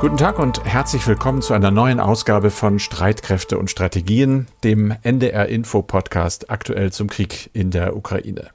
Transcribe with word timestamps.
Guten 0.00 0.16
Tag 0.16 0.38
und 0.38 0.64
herzlich 0.64 1.04
willkommen 1.08 1.42
zu 1.42 1.54
einer 1.54 1.72
neuen 1.72 1.98
Ausgabe 1.98 2.50
von 2.50 2.78
Streitkräfte 2.78 3.58
und 3.58 3.68
Strategien, 3.68 4.46
dem 4.62 4.94
NDR 5.02 5.48
Info 5.48 5.82
Podcast 5.82 6.50
aktuell 6.50 6.92
zum 6.92 7.08
Krieg 7.08 7.50
in 7.52 7.72
der 7.72 7.96
Ukraine. 7.96 8.50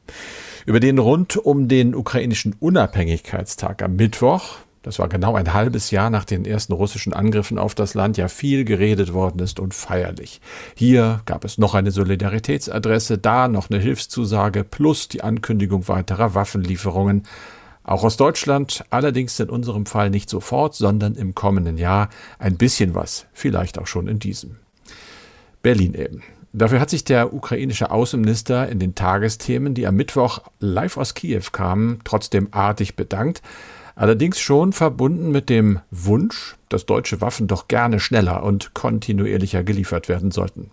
Über 0.66 0.80
den 0.80 1.00
rund 1.00 1.36
um 1.36 1.68
den 1.68 1.96
ukrainischen 1.96 2.56
Unabhängigkeitstag 2.62 3.84
am 3.84 3.98
Mittwoch, 3.98 4.56
das 4.84 5.00
war 5.00 5.10
genau 5.10 5.36
ein 5.36 5.54
halbes 5.54 5.92
Jahr 5.92 6.10
nach 6.10 6.24
den 6.24 6.46
ersten 6.46 6.72
russischen 6.72 7.12
Angriffen 7.12 7.60
auf 7.60 7.76
das 7.76 7.94
Land, 7.94 8.16
ja 8.16 8.30
viel 8.30 8.64
geredet 8.64 9.14
worden 9.14 9.40
ist 9.40 9.60
und 9.60 9.74
feierlich. 9.74 10.40
Hier 10.76 11.22
gab 11.26 11.44
es 11.44 11.58
noch 11.58 11.74
eine 11.74 11.92
Solidaritätsadresse, 11.92 13.18
da 13.18 13.50
noch 13.50 13.70
eine 13.70 13.82
Hilfszusage 13.82 14.64
plus 14.64 15.10
die 15.10 15.24
Ankündigung 15.24 15.90
weiterer 15.90 16.36
Waffenlieferungen. 16.36 17.24
Auch 17.84 18.04
aus 18.04 18.18
Deutschland, 18.18 18.86
allerdings 18.90 19.40
in 19.40 19.50
unserem 19.50 19.86
Fall 19.86 20.10
nicht 20.10 20.30
sofort, 20.30 20.74
sondern 20.76 21.16
im 21.16 21.36
kommenden 21.36 21.78
Jahr 21.78 22.10
ein 22.40 22.58
bisschen 22.58 22.96
was, 22.96 23.26
vielleicht 23.34 23.78
auch 23.78 23.88
schon 23.88 24.08
in 24.08 24.20
diesem. 24.20 24.58
Berlin 25.62 25.94
eben. 25.94 26.24
Dafür 26.54 26.80
hat 26.80 26.92
sich 26.92 27.04
der 27.04 27.34
ukrainische 27.34 27.90
Außenminister 27.90 28.70
in 28.70 28.78
den 28.78 28.94
Tagesthemen, 28.94 29.74
die 29.74 29.88
am 29.88 29.96
Mittwoch 29.96 30.40
live 30.60 30.98
aus 30.98 31.16
Kiew 31.16 31.46
kamen, 31.52 32.00
trotzdem 32.04 32.50
artig 32.52 32.96
bedankt, 32.96 33.42
allerdings 33.96 34.40
schon 34.40 34.72
verbunden 34.72 35.32
mit 35.32 35.50
dem 35.50 35.80
Wunsch, 35.90 36.56
dass 36.70 36.86
deutsche 36.86 37.22
Waffen 37.22 37.48
doch 37.48 37.68
gerne 37.68 38.00
schneller 38.00 38.44
und 38.44 38.74
kontinuierlicher 38.76 39.64
geliefert 39.64 40.10
werden 40.10 40.32
sollten. 40.32 40.70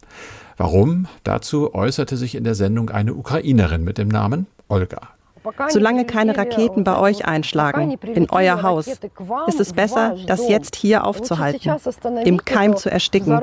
Warum? 0.59 1.07
Dazu 1.25 1.75
äußerte 1.75 2.19
sich 2.19 2.35
in 2.35 2.45
der 2.45 2.55
Sendung 2.55 2.91
eine 2.91 3.15
Ukrainerin 3.15 3.83
mit 3.83 3.97
dem 3.97 4.09
Namen 4.09 4.47
Olga. 4.69 5.09
Solange 5.69 6.05
keine 6.05 6.37
Raketen 6.37 6.85
bei 6.85 6.99
euch 6.99 7.25
einschlagen, 7.25 7.99
in 8.03 8.29
euer 8.31 8.63
Haus, 8.63 8.87
ist 9.47 9.61
es 9.61 9.73
besser, 9.73 10.17
das 10.27 10.49
jetzt 10.49 10.77
hier 10.77 11.07
aufzuhalten, 11.07 11.73
dem 12.25 12.45
Keim 12.45 12.77
zu 12.77 12.91
ersticken, 12.91 13.41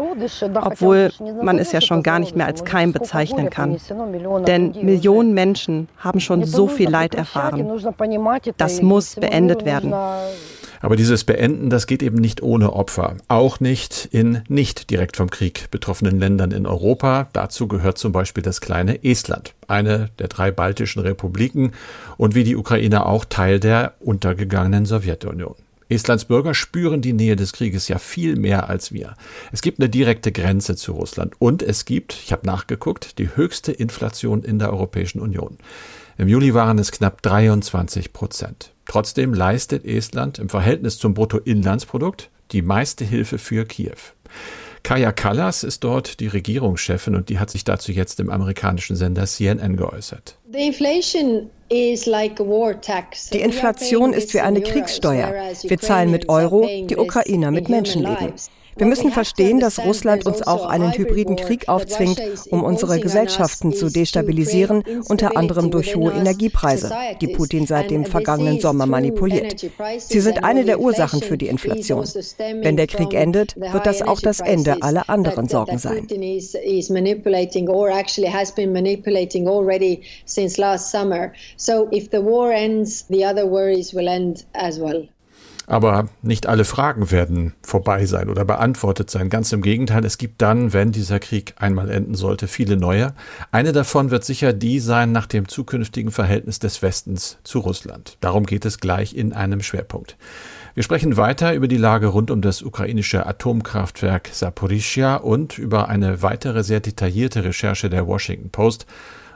obwohl 0.55 1.11
man 1.41 1.57
es 1.57 1.71
ja 1.71 1.81
schon 1.81 2.03
gar 2.03 2.19
nicht 2.19 2.35
mehr 2.35 2.45
als 2.45 2.63
Keim 2.63 2.91
bezeichnen 2.91 3.49
kann. 3.49 3.77
Denn 4.45 4.73
Millionen 4.81 5.33
Menschen 5.33 5.87
haben 5.97 6.19
schon 6.19 6.43
so 6.45 6.67
viel 6.67 6.89
Leid 6.89 7.15
erfahren. 7.15 7.67
Das 8.57 8.81
muss 8.81 9.15
beendet 9.15 9.65
werden. 9.65 9.93
Aber 10.81 10.95
dieses 10.95 11.23
Beenden, 11.23 11.69
das 11.69 11.87
geht 11.87 12.03
eben 12.03 12.17
nicht 12.17 12.41
ohne 12.41 12.73
Opfer. 12.73 13.17
Auch 13.27 13.59
nicht 13.59 14.09
in 14.11 14.43
nicht 14.47 14.89
direkt 14.89 15.17
vom 15.17 15.29
Krieg 15.29 15.69
betroffenen 15.71 16.19
Ländern 16.19 16.51
in 16.51 16.65
Europa. 16.65 17.29
Dazu 17.33 17.67
gehört 17.67 17.97
zum 17.97 18.11
Beispiel 18.11 18.43
das 18.43 18.61
kleine 18.61 19.03
Estland, 19.03 19.53
eine 19.67 20.09
der 20.19 20.27
drei 20.27 20.51
baltischen 20.51 21.01
Republiken 21.01 21.73
und 22.17 22.35
wie 22.35 22.43
die 22.43 22.55
Ukraine 22.55 23.05
auch 23.05 23.25
Teil 23.25 23.59
der 23.59 23.93
untergegangenen 23.99 24.85
Sowjetunion. 24.85 25.55
Estlands 25.89 26.25
Bürger 26.25 26.53
spüren 26.53 27.01
die 27.01 27.13
Nähe 27.13 27.37
des 27.37 27.53
Krieges 27.53 27.87
ja 27.87 27.97
viel 27.97 28.35
mehr 28.35 28.69
als 28.69 28.91
wir. 28.91 29.15
Es 29.53 29.61
gibt 29.61 29.79
eine 29.79 29.89
direkte 29.89 30.33
Grenze 30.33 30.75
zu 30.75 30.91
Russland 30.91 31.33
und 31.39 31.63
es 31.63 31.85
gibt, 31.85 32.13
ich 32.13 32.33
habe 32.33 32.45
nachgeguckt, 32.45 33.17
die 33.19 33.35
höchste 33.35 33.71
Inflation 33.71 34.43
in 34.43 34.59
der 34.59 34.71
Europäischen 34.71 35.21
Union. 35.21 35.57
Im 36.19 36.27
Juli 36.27 36.55
waren 36.55 36.79
es 36.79 36.91
knapp 36.91 37.21
23 37.21 38.11
Prozent. 38.11 38.71
Trotzdem 38.85 39.35
leistet 39.35 39.85
Estland 39.85 40.39
im 40.39 40.49
Verhältnis 40.49 40.97
zum 40.97 41.13
Bruttoinlandsprodukt 41.13 42.31
die 42.51 42.63
meiste 42.63 43.05
Hilfe 43.05 43.37
für 43.37 43.65
Kiew. 43.65 43.97
Kaya 44.81 45.11
Kallas 45.11 45.63
ist 45.63 45.83
dort 45.83 46.19
die 46.19 46.25
Regierungschefin 46.27 47.13
und 47.13 47.29
die 47.29 47.37
hat 47.37 47.51
sich 47.51 47.65
dazu 47.65 47.91
jetzt 47.91 48.19
im 48.19 48.31
amerikanischen 48.31 48.95
Sender 48.95 49.25
CNN 49.25 49.75
geäußert. 49.75 50.39
Die 53.33 53.39
Inflation 53.39 54.13
ist 54.13 54.33
wie 54.33 54.39
eine 54.39 54.61
Kriegssteuer. 54.61 55.33
Wir 55.61 55.77
zahlen 55.77 56.09
mit 56.09 56.29
Euro, 56.29 56.67
die 56.67 56.97
Ukrainer 56.97 57.51
mit 57.51 57.69
Menschenleben. 57.69 58.33
Wir 58.77 58.85
müssen 58.85 59.11
verstehen, 59.11 59.59
dass 59.59 59.79
Russland 59.79 60.25
uns 60.25 60.45
auch 60.45 60.65
einen 60.65 60.93
hybriden 60.93 61.35
Krieg 61.35 61.67
aufzwingt, 61.67 62.21
um 62.49 62.63
unsere 62.63 62.99
Gesellschaften 62.99 63.73
zu 63.73 63.89
destabilisieren, 63.89 64.83
unter 65.07 65.35
anderem 65.37 65.71
durch 65.71 65.95
hohe 65.95 66.11
Energiepreise, 66.11 66.91
die 67.21 67.27
Putin 67.27 67.65
seit 67.65 67.89
dem 67.89 68.05
vergangenen 68.05 68.59
Sommer 68.59 68.85
manipuliert. 68.85 69.65
Sie 69.97 70.19
sind 70.19 70.43
eine 70.43 70.65
der 70.65 70.79
Ursachen 70.79 71.21
für 71.21 71.37
die 71.37 71.47
Inflation. 71.47 72.05
Wenn 72.37 72.77
der 72.77 72.87
Krieg 72.87 73.13
endet, 73.13 73.55
wird 73.55 73.85
das 73.85 74.01
auch 74.01 74.19
das 74.19 74.39
Ende 74.39 74.81
aller 74.81 75.09
anderen 75.09 75.47
Sorgen 75.47 75.77
sein. 75.77 76.07
So 81.57 81.87
if 81.91 82.09
the 82.11 82.23
war 82.23 82.51
ends, 82.51 83.05
the 83.09 83.25
other 83.25 83.49
worries 83.49 83.93
will 83.93 84.07
end 84.07 84.45
as 84.53 84.79
well. 84.79 85.07
Aber 85.69 86.07
nicht 86.21 86.47
alle 86.47 86.63
Fragen 86.63 87.11
werden 87.11 87.53
vorbei 87.61 88.05
sein 88.05 88.29
oder 88.29 88.45
beantwortet 88.45 89.09
sein. 89.09 89.29
Ganz 89.29 89.51
im 89.51 89.61
Gegenteil, 89.61 90.05
es 90.05 90.17
gibt 90.17 90.41
dann, 90.41 90.71
wenn 90.71 90.93
dieser 90.93 91.19
Krieg 91.19 91.55
einmal 91.57 91.91
enden 91.91 92.15
sollte, 92.15 92.47
viele 92.47 92.77
neue. 92.77 93.13
Eine 93.51 93.73
davon 93.73 94.09
wird 94.09 94.23
sicher 94.23 94.53
die 94.53 94.79
sein 94.79 95.11
nach 95.11 95.27
dem 95.27 95.49
zukünftigen 95.49 96.11
Verhältnis 96.11 96.59
des 96.59 96.81
Westens 96.81 97.37
zu 97.43 97.59
Russland. 97.59 98.17
Darum 98.21 98.45
geht 98.45 98.63
es 98.63 98.79
gleich 98.79 99.13
in 99.13 99.33
einem 99.33 99.61
Schwerpunkt. 99.61 100.15
Wir 100.73 100.83
sprechen 100.83 101.17
weiter 101.17 101.53
über 101.53 101.67
die 101.67 101.75
Lage 101.75 102.07
rund 102.07 102.31
um 102.31 102.41
das 102.41 102.61
ukrainische 102.61 103.25
Atomkraftwerk 103.25 104.29
Saporischia 104.31 105.17
und 105.17 105.57
über 105.57 105.89
eine 105.89 106.21
weitere 106.21 106.63
sehr 106.63 106.79
detaillierte 106.79 107.43
Recherche 107.43 107.89
der 107.89 108.07
Washington 108.07 108.51
Post, 108.51 108.85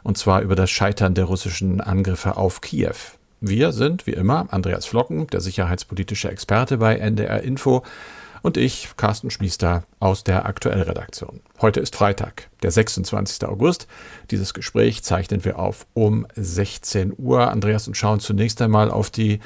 und 0.03 0.17
zwar 0.17 0.43
über 0.43 0.55
das 0.55 0.71
Scheitern 0.71 1.13
der 1.13 1.25
russischen 1.25 1.81
Angriffe 1.81 2.37
auf 2.37 2.61
Kiew. 2.61 2.95
Wir 3.43 3.71
sind, 3.71 4.05
wie 4.05 4.13
immer, 4.13 4.45
Andreas 4.51 4.85
Flocken, 4.85 5.25
der 5.25 5.41
sicherheitspolitische 5.41 6.29
Experte 6.29 6.77
bei 6.77 6.97
NDR 6.97 7.41
Info 7.41 7.81
und 8.43 8.55
ich, 8.55 8.89
Carsten 8.97 9.31
Schmiester 9.31 9.83
aus 9.99 10.23
der 10.23 10.45
Aktuellredaktion. 10.45 11.41
Heute 11.59 11.79
ist 11.79 11.95
Freitag, 11.95 12.49
der 12.61 12.69
26. 12.69 13.49
August. 13.49 13.87
Dieses 14.29 14.53
Gespräch 14.53 15.01
zeichnen 15.01 15.43
wir 15.43 15.57
auf 15.57 15.87
um 15.95 16.27
16 16.35 17.15
Uhr. 17.17 17.49
Andreas 17.49 17.87
und 17.87 17.97
schauen 17.97 18.19
zunächst 18.19 18.61
einmal 18.61 18.91
auf 18.91 19.09
die 19.09 19.39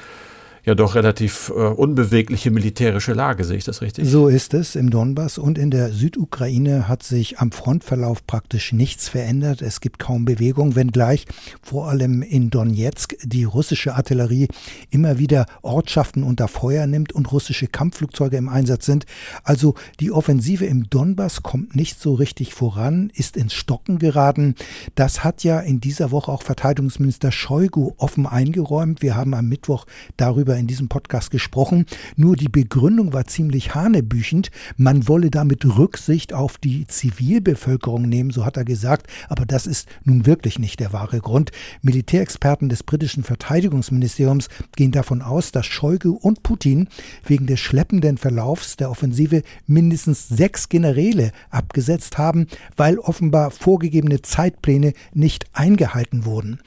ja 0.66 0.74
doch 0.76 0.96
relativ 0.96 1.52
äh, 1.56 1.59
unbewegliche 1.59 2.50
militärische 2.52 3.14
Lage, 3.14 3.44
sehe 3.44 3.58
ich 3.58 3.64
das 3.64 3.81
richtig? 3.81 4.09
So 4.09 4.28
ist 4.28 4.53
es 4.53 4.76
im 4.76 4.90
Donbass 4.90 5.38
und 5.38 5.58
in 5.58 5.70
der 5.70 5.92
Südukraine 5.92 6.88
hat 6.88 7.03
sich 7.03 7.40
am 7.40 7.52
Frontverlauf 7.52 8.26
praktisch 8.26 8.74
nichts 8.74 9.08
verändert. 9.08 9.62
Es 9.62 9.80
gibt 9.80 10.00
kaum 10.00 10.26
Bewegung, 10.26 10.76
wenngleich 10.76 11.26
vor 11.62 11.90
allem 11.90 12.24
in 12.24 12.50
Donetsk 12.50 13.16
die 13.24 13.44
russische 13.44 13.96
Artillerie 13.96 14.48
immer 14.90 15.20
wieder 15.20 15.46
Ortschaften 15.62 16.24
unter 16.24 16.48
Feuer 16.48 16.88
nimmt 16.88 17.14
und 17.14 17.32
russische 17.32 17.68
Kampfflugzeuge 17.68 18.38
im 18.38 18.50
Einsatz 18.50 18.86
sind. 18.86 19.06
Also 19.44 19.76
die 20.00 20.12
Offensive 20.12 20.66
im 20.66 20.90
Donbass 20.90 21.44
kommt 21.44 21.76
nicht 21.76 22.00
so 22.00 22.16
richtig 22.16 22.53
voran, 22.53 23.12
ist 23.14 23.38
ins 23.38 23.53
Stocken 23.53 24.00
geraten. 24.00 24.56
Das 24.96 25.24
hat 25.24 25.44
ja 25.44 25.59
in 25.59 25.80
dieser 25.80 26.09
Woche 26.09 26.32
auch 26.32 26.42
Verteidigungsminister 26.42 27.32
Shoigu 27.32 27.94
offen 27.97 28.26
eingeräumt. 28.26 29.03
Wir 29.03 29.16
haben 29.16 29.36
am 29.36 29.47
Mittwoch 29.47 29.86
darüber 30.18 30.54
darüber 30.55 30.59
in 30.59 30.67
diesem 30.67 30.88
Podcast 30.88 31.31
gesprochen. 31.31 31.85
Nur 32.16 32.35
die 32.35 32.49
Begründung 32.49 33.13
war 33.13 33.25
ziemlich 33.25 33.75
hanebüchend. 33.75 34.51
Man 34.77 35.07
wolle 35.07 35.29
damit 35.29 35.66
Rücksicht 35.66 36.33
auf 36.33 36.57
die 36.57 36.88
Zivilbevölkerung 36.88 38.03
nehmen, 38.03 38.31
so 38.31 38.45
hat 38.45 38.57
er 38.57 38.66
gesagt. 38.66 39.07
Aber 39.29 39.45
das 39.45 39.67
ist 39.67 39.88
nun 40.03 40.25
wirklich 40.25 40.59
nicht 40.59 40.79
der 40.79 40.93
wahre 40.93 41.19
Grund. 41.19 41.51
Militärexperten 41.81 42.69
des 42.69 42.83
britischen 42.83 43.23
Verteidigungsministeriums 43.23 44.47
gehen 44.75 44.91
davon 44.91 45.21
aus, 45.21 45.51
dass 45.51 45.66
Scheuge 45.66 46.11
und 46.11 46.43
Putin 46.43 46.87
wegen 47.25 47.47
des 47.47 47.59
schleppenden 47.59 48.17
Verlaufs 48.17 48.77
der 48.77 48.89
Offensive 48.89 49.43
mindestens 49.67 50.27
sechs 50.27 50.69
Generäle 50.69 51.31
abgesetzt 51.49 52.17
haben, 52.17 52.47
weil 52.77 52.99
offenbar 52.99 53.51
vorgegebene 53.51 54.22
Zeitpläne 54.22 54.93
nicht 55.13 55.45
eingehalten 55.53 56.25
wurden. 56.25 56.59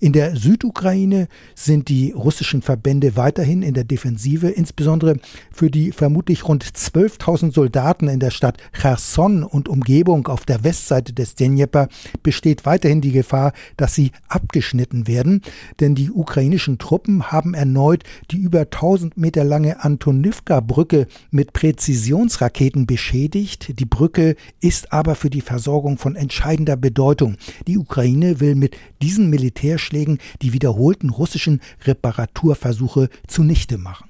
In 0.00 0.12
der 0.12 0.36
Südukraine 0.36 1.28
sind 1.54 1.88
die 1.88 2.12
russischen 2.12 2.62
Verbände 2.62 3.16
weiter 3.16 3.35
weiterhin 3.36 3.62
in 3.62 3.74
der 3.74 3.84
Defensive, 3.84 4.48
insbesondere 4.48 5.16
für 5.52 5.70
die 5.70 5.92
vermutlich 5.92 6.48
rund 6.48 6.64
12.000 6.64 7.52
Soldaten 7.52 8.08
in 8.08 8.18
der 8.18 8.30
Stadt 8.30 8.56
Cherson 8.72 9.44
und 9.44 9.68
Umgebung 9.68 10.26
auf 10.26 10.46
der 10.46 10.64
Westseite 10.64 11.12
des 11.12 11.34
Dnjepr 11.34 11.88
besteht 12.22 12.64
weiterhin 12.64 13.02
die 13.02 13.12
Gefahr, 13.12 13.52
dass 13.76 13.94
sie 13.94 14.12
abgeschnitten 14.28 15.06
werden, 15.06 15.42
denn 15.80 15.94
die 15.94 16.10
ukrainischen 16.10 16.78
Truppen 16.78 17.30
haben 17.30 17.52
erneut 17.52 18.04
die 18.30 18.38
über 18.38 18.60
1000 18.60 19.18
Meter 19.18 19.44
lange 19.44 19.84
Antonivka-Brücke 19.84 21.06
mit 21.30 21.52
Präzisionsraketen 21.52 22.86
beschädigt. 22.86 23.78
Die 23.78 23.84
Brücke 23.84 24.36
ist 24.60 24.94
aber 24.94 25.14
für 25.14 25.28
die 25.28 25.42
Versorgung 25.42 25.98
von 25.98 26.16
entscheidender 26.16 26.76
Bedeutung. 26.76 27.36
Die 27.66 27.76
Ukraine 27.76 28.40
will 28.40 28.54
mit 28.54 28.78
diesen 29.02 29.28
Militärschlägen 29.28 30.20
die 30.40 30.54
wiederholten 30.54 31.10
russischen 31.10 31.60
Reparaturversuche 31.84 33.10
zunichte 33.26 33.78
machen. 33.78 34.08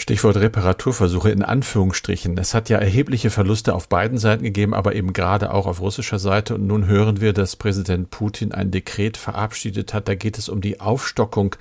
Stichwort 0.00 0.36
Reparaturversuche 0.36 1.30
in 1.30 1.42
Anführungsstrichen. 1.42 2.38
Es 2.38 2.54
hat 2.54 2.70
ja 2.70 2.78
erhebliche 2.78 3.28
Verluste 3.28 3.74
auf 3.74 3.88
beiden 3.88 4.16
Seiten 4.16 4.44
gegeben, 4.44 4.72
aber 4.72 4.94
eben 4.94 5.12
gerade 5.12 5.52
auch 5.52 5.66
auf 5.66 5.82
russischer 5.82 6.18
Seite. 6.18 6.54
Und 6.54 6.66
nun 6.66 6.86
hören 6.86 7.20
wir, 7.20 7.34
dass 7.34 7.56
Präsident 7.56 8.08
Putin 8.10 8.52
ein 8.52 8.70
Dekret 8.70 9.18
verabschiedet 9.18 9.92
hat. 9.92 10.08
Da 10.08 10.14
geht 10.14 10.38
es 10.38 10.48
um 10.48 10.62
die 10.62 10.80
Aufstockung 10.80 11.54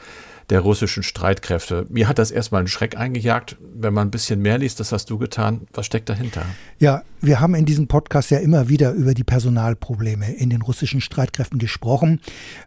der 0.49 0.61
russischen 0.61 1.03
Streitkräfte. 1.03 1.85
Mir 1.89 2.07
hat 2.07 2.19
das 2.19 2.31
erstmal 2.31 2.59
einen 2.59 2.67
Schreck 2.67 2.97
eingejagt. 2.97 3.57
wenn 3.73 3.93
man 3.93 4.07
ein 4.07 4.11
bisschen 4.11 4.41
mehr 4.41 4.57
liest, 4.57 4.79
das 4.79 4.91
hast 4.91 5.09
du 5.09 5.17
getan, 5.17 5.61
was 5.73 5.85
steckt 5.85 6.09
dahinter? 6.09 6.43
Ja, 6.79 7.03
wir 7.21 7.41
haben 7.41 7.53
in 7.55 7.65
diesem 7.65 7.87
Podcast 7.87 8.31
ja 8.31 8.39
immer 8.39 8.69
wieder 8.69 8.93
über 8.93 9.13
die 9.13 9.25
Personalprobleme 9.25 10.33
in 10.33 10.49
den 10.49 10.61
russischen 10.61 11.01
Streitkräften 11.01 11.59
gesprochen, 11.59 12.21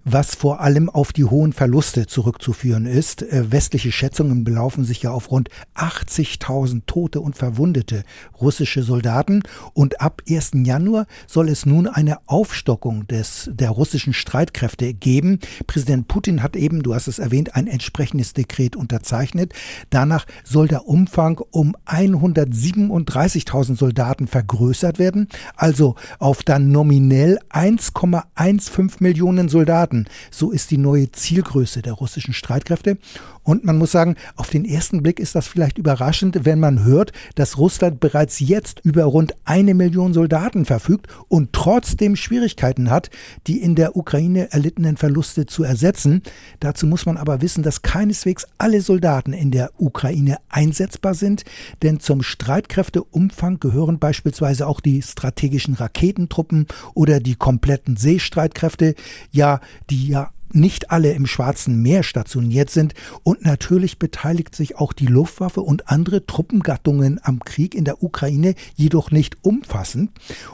was 0.05 0.35
vor 0.35 0.61
allem 0.61 0.91
auf 0.91 1.13
die 1.13 1.25
hohen 1.25 1.53
Verluste 1.55 2.07
zurückzuführen 2.07 2.85
ist. 2.85 3.23
Äh, 3.23 3.51
westliche 3.51 3.93
Schätzungen 3.93 4.45
belaufen 4.45 4.85
sich 4.85 5.03
ja 5.03 5.11
auf 5.11 5.31
rund 5.31 5.49
80.000 5.75 6.83
tote 6.87 7.21
und 7.21 7.37
verwundete 7.37 8.05
russische 8.41 8.83
Soldaten 8.83 9.43
und 9.73 10.01
ab 10.03 10.23
1. 10.29 10.51
Januar 10.65 11.07
soll 11.27 11.49
es 11.49 11.65
nun 11.65 11.87
eine 11.87 12.19
Aufstockung 12.27 13.07
des, 13.07 13.51
der 13.53 13.71
russischen 13.71 14.13
Streitkräfte 14.13 14.93
geben. 14.93 15.39
Präsident 15.67 16.09
Putin 16.09 16.43
hat 16.43 16.57
eben, 16.57 16.83
du 16.83 16.95
hast 16.95 17.09
es 17.09 17.19
erwähnt, 17.19 17.55
ein 17.55 17.72
entsprechendes 17.73 18.33
Dekret 18.35 18.77
unterzeichnet. 18.77 19.53
Danach 19.91 20.27
soll 20.45 20.69
der 20.69 20.87
Umfang 20.87 21.41
um 21.51 21.75
137.000 21.87 23.77
Soldaten 23.77 24.27
vergrößert 24.29 24.99
werden, 24.99 25.29
also 25.57 25.97
auf 26.19 26.43
dann 26.43 26.71
nominell 26.71 27.39
1,15 27.51 28.97
Millionen 29.01 29.49
Soldaten. 29.49 30.07
So 30.31 30.51
ist 30.51 30.71
die 30.71 30.79
neue 30.79 31.11
Zielgröße 31.11 31.83
der 31.83 31.95
russischen 31.95 32.35
Streitkräfte. 32.35 32.99
Und 33.45 33.65
man 33.65 33.77
muss 33.77 33.91
sagen, 33.91 34.17
auf 34.37 34.51
den 34.51 34.65
ersten 34.65 35.03
Blick 35.03 35.19
ist 35.19 35.35
das 35.35 35.49
vielleicht 35.49 35.79
überraschend, 35.79 36.45
wenn 36.45 36.61
man 36.61 36.85
hört, 36.85 37.13
dass 37.35 37.59
Russland 37.59 37.99
bereits 37.99 38.39
jetzt 38.39 38.81
über 38.85 39.05
rund 39.05 39.35
eine 39.45 39.75
Million 39.75 40.15
Soldaten 40.15 40.65
verfügt 40.65 41.09
und 41.29 41.53
trotzdem 41.53 42.15
Schwierigkeiten 42.15 42.91
hat, 42.91 43.11
die 43.49 43.61
in 43.61 43.75
der 43.75 43.97
Ukraine 43.97 44.53
erlittenen 44.53 44.97
Verluste 44.97 45.47
zu 45.47 45.65
ersetzen. 45.65 46.23
Dazu 46.61 46.87
muss 46.87 47.05
man 47.05 47.17
aber 47.17 47.43
wissen, 47.43 47.63
dass 47.63 47.83
keineswegs 47.83 48.47
alle 48.59 48.81
Soldaten 48.81 49.33
in 49.33 49.51
der 49.51 49.71
Ukraine 49.77 50.37
einsetzbar 50.49 51.15
sind, 51.15 51.45
denn 51.83 51.99
zum 51.99 52.23
Streitkräfteumfang 52.23 53.59
gehören 53.59 53.99
beispielsweise 53.99 54.67
auch 54.69 54.81
die 54.81 55.03
strategischen 55.03 55.75
Raketentruppen 55.75 56.67
oder 56.95 57.19
die 57.19 57.35
kompletten 57.35 57.97
Seestreitkräfte, 57.97 58.95
ja, 59.33 59.61
die 59.91 60.09
ja 60.09 60.31
nicht 60.55 60.91
alle 60.91 61.13
im 61.13 61.27
Schwarzen 61.27 61.83
Meer 61.83 62.03
stationiert 62.03 62.71
sind 62.71 62.95
und 63.23 63.45
natürlich 63.45 63.99
beteiligt 63.99 64.55
sich 64.55 64.77
auch 64.77 64.93
die 64.93 65.07
Luftwaffe 65.07 65.63
und 65.63 65.89
andere 65.89 66.27
Truppengattungen 66.27 67.21
am 67.23 67.41
Krieg 67.41 67.75
in 67.75 67.85
der 67.85 68.03
Ukraine, 68.03 68.55
jedoch 68.75 69.11
nicht 69.11 69.37
umfassend. 69.43 70.11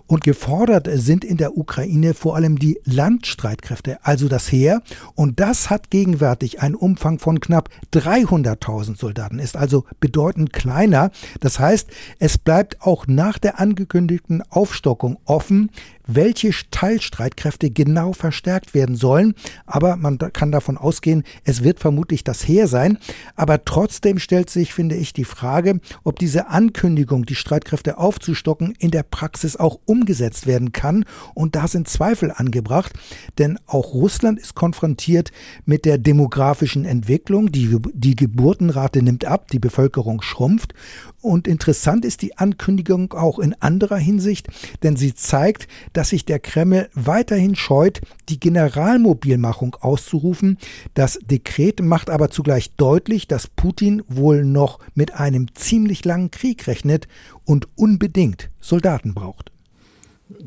Und 0.06 0.24
gefordert 0.24 0.88
sind 0.92 1.24
in 1.24 1.36
der 1.36 1.56
Ukraine 1.56 2.14
vor 2.14 2.36
allem 2.36 2.58
die 2.58 2.78
Landstreitkräfte, 2.84 3.98
also 4.02 4.28
das 4.28 4.50
Heer. 4.50 4.82
Und 5.14 5.40
das 5.40 5.70
hat 5.70 5.90
gegenwärtig 5.90 6.60
einen 6.60 6.74
Umfang 6.74 7.18
von 7.18 7.40
knapp 7.40 7.68
300.000 7.92 8.96
Soldaten, 8.98 9.38
ist 9.38 9.56
also 9.56 9.84
bedeutend 10.00 10.52
kleiner. 10.52 11.10
Das 11.40 11.58
heißt, 11.58 11.88
es 12.18 12.38
bleibt 12.38 12.82
auch 12.82 13.06
nach 13.06 13.38
der 13.38 13.60
angekündigten 13.60 14.42
Aufstockung 14.50 15.18
offen, 15.24 15.70
welche 16.08 16.50
Teilstreitkräfte 16.70 17.70
genau 17.70 18.12
verstärkt 18.12 18.74
werden 18.74 18.96
sollen. 18.96 19.34
Aber 19.66 19.96
man 19.96 20.18
kann 20.18 20.50
davon 20.50 20.76
ausgehen, 20.76 21.22
es 21.44 21.62
wird 21.62 21.78
vermutlich 21.78 22.24
das 22.24 22.48
Heer 22.48 22.66
sein. 22.66 22.98
Aber 23.36 23.64
trotzdem 23.64 24.18
stellt 24.18 24.50
sich, 24.50 24.74
finde 24.74 24.96
ich, 24.96 25.12
die 25.12 25.24
Frage, 25.24 25.80
ob 26.02 26.18
diese 26.18 26.48
Ankündigung, 26.48 27.26
die 27.26 27.34
Streitkräfte 27.34 27.98
aufzustocken, 27.98 28.74
in 28.78 28.90
der 28.90 29.02
Praxis 29.02 29.56
auch 29.56 29.78
umgesetzt 29.84 30.46
werden 30.46 30.72
kann. 30.72 31.04
Und 31.34 31.54
da 31.54 31.68
sind 31.68 31.88
Zweifel 31.88 32.32
angebracht, 32.34 32.94
denn 33.36 33.58
auch 33.66 33.92
Russland 33.92 34.40
ist 34.40 34.54
konfrontiert 34.54 35.30
mit 35.66 35.84
der 35.84 35.98
demografischen 35.98 36.86
Entwicklung. 36.86 37.52
Die, 37.52 37.76
die 37.92 38.16
Geburtenrate 38.16 39.02
nimmt 39.02 39.26
ab, 39.26 39.48
die 39.50 39.58
Bevölkerung 39.58 40.22
schrumpft. 40.22 40.72
Und 41.20 41.48
interessant 41.48 42.04
ist 42.04 42.22
die 42.22 42.38
Ankündigung 42.38 43.12
auch 43.12 43.40
in 43.40 43.54
anderer 43.60 43.96
Hinsicht, 43.96 44.48
denn 44.84 44.94
sie 44.94 45.14
zeigt, 45.14 45.66
dass 45.92 46.10
sich 46.10 46.24
der 46.24 46.38
Kreml 46.38 46.88
weiterhin 46.94 47.56
scheut, 47.56 48.00
die 48.28 48.38
Generalmobilmachung 48.38 49.74
auszurufen. 49.80 50.58
Das 50.94 51.18
Dekret 51.22 51.82
macht 51.82 52.08
aber 52.08 52.30
zugleich 52.30 52.76
deutlich, 52.76 53.26
dass 53.26 53.48
Putin 53.48 54.02
wohl 54.08 54.44
noch 54.44 54.78
mit 54.94 55.14
einem 55.14 55.52
ziemlich 55.54 56.04
langen 56.04 56.30
Krieg 56.30 56.66
rechnet 56.68 57.08
und 57.44 57.66
unbedingt 57.76 58.50
Soldaten 58.60 59.14
braucht 59.14 59.50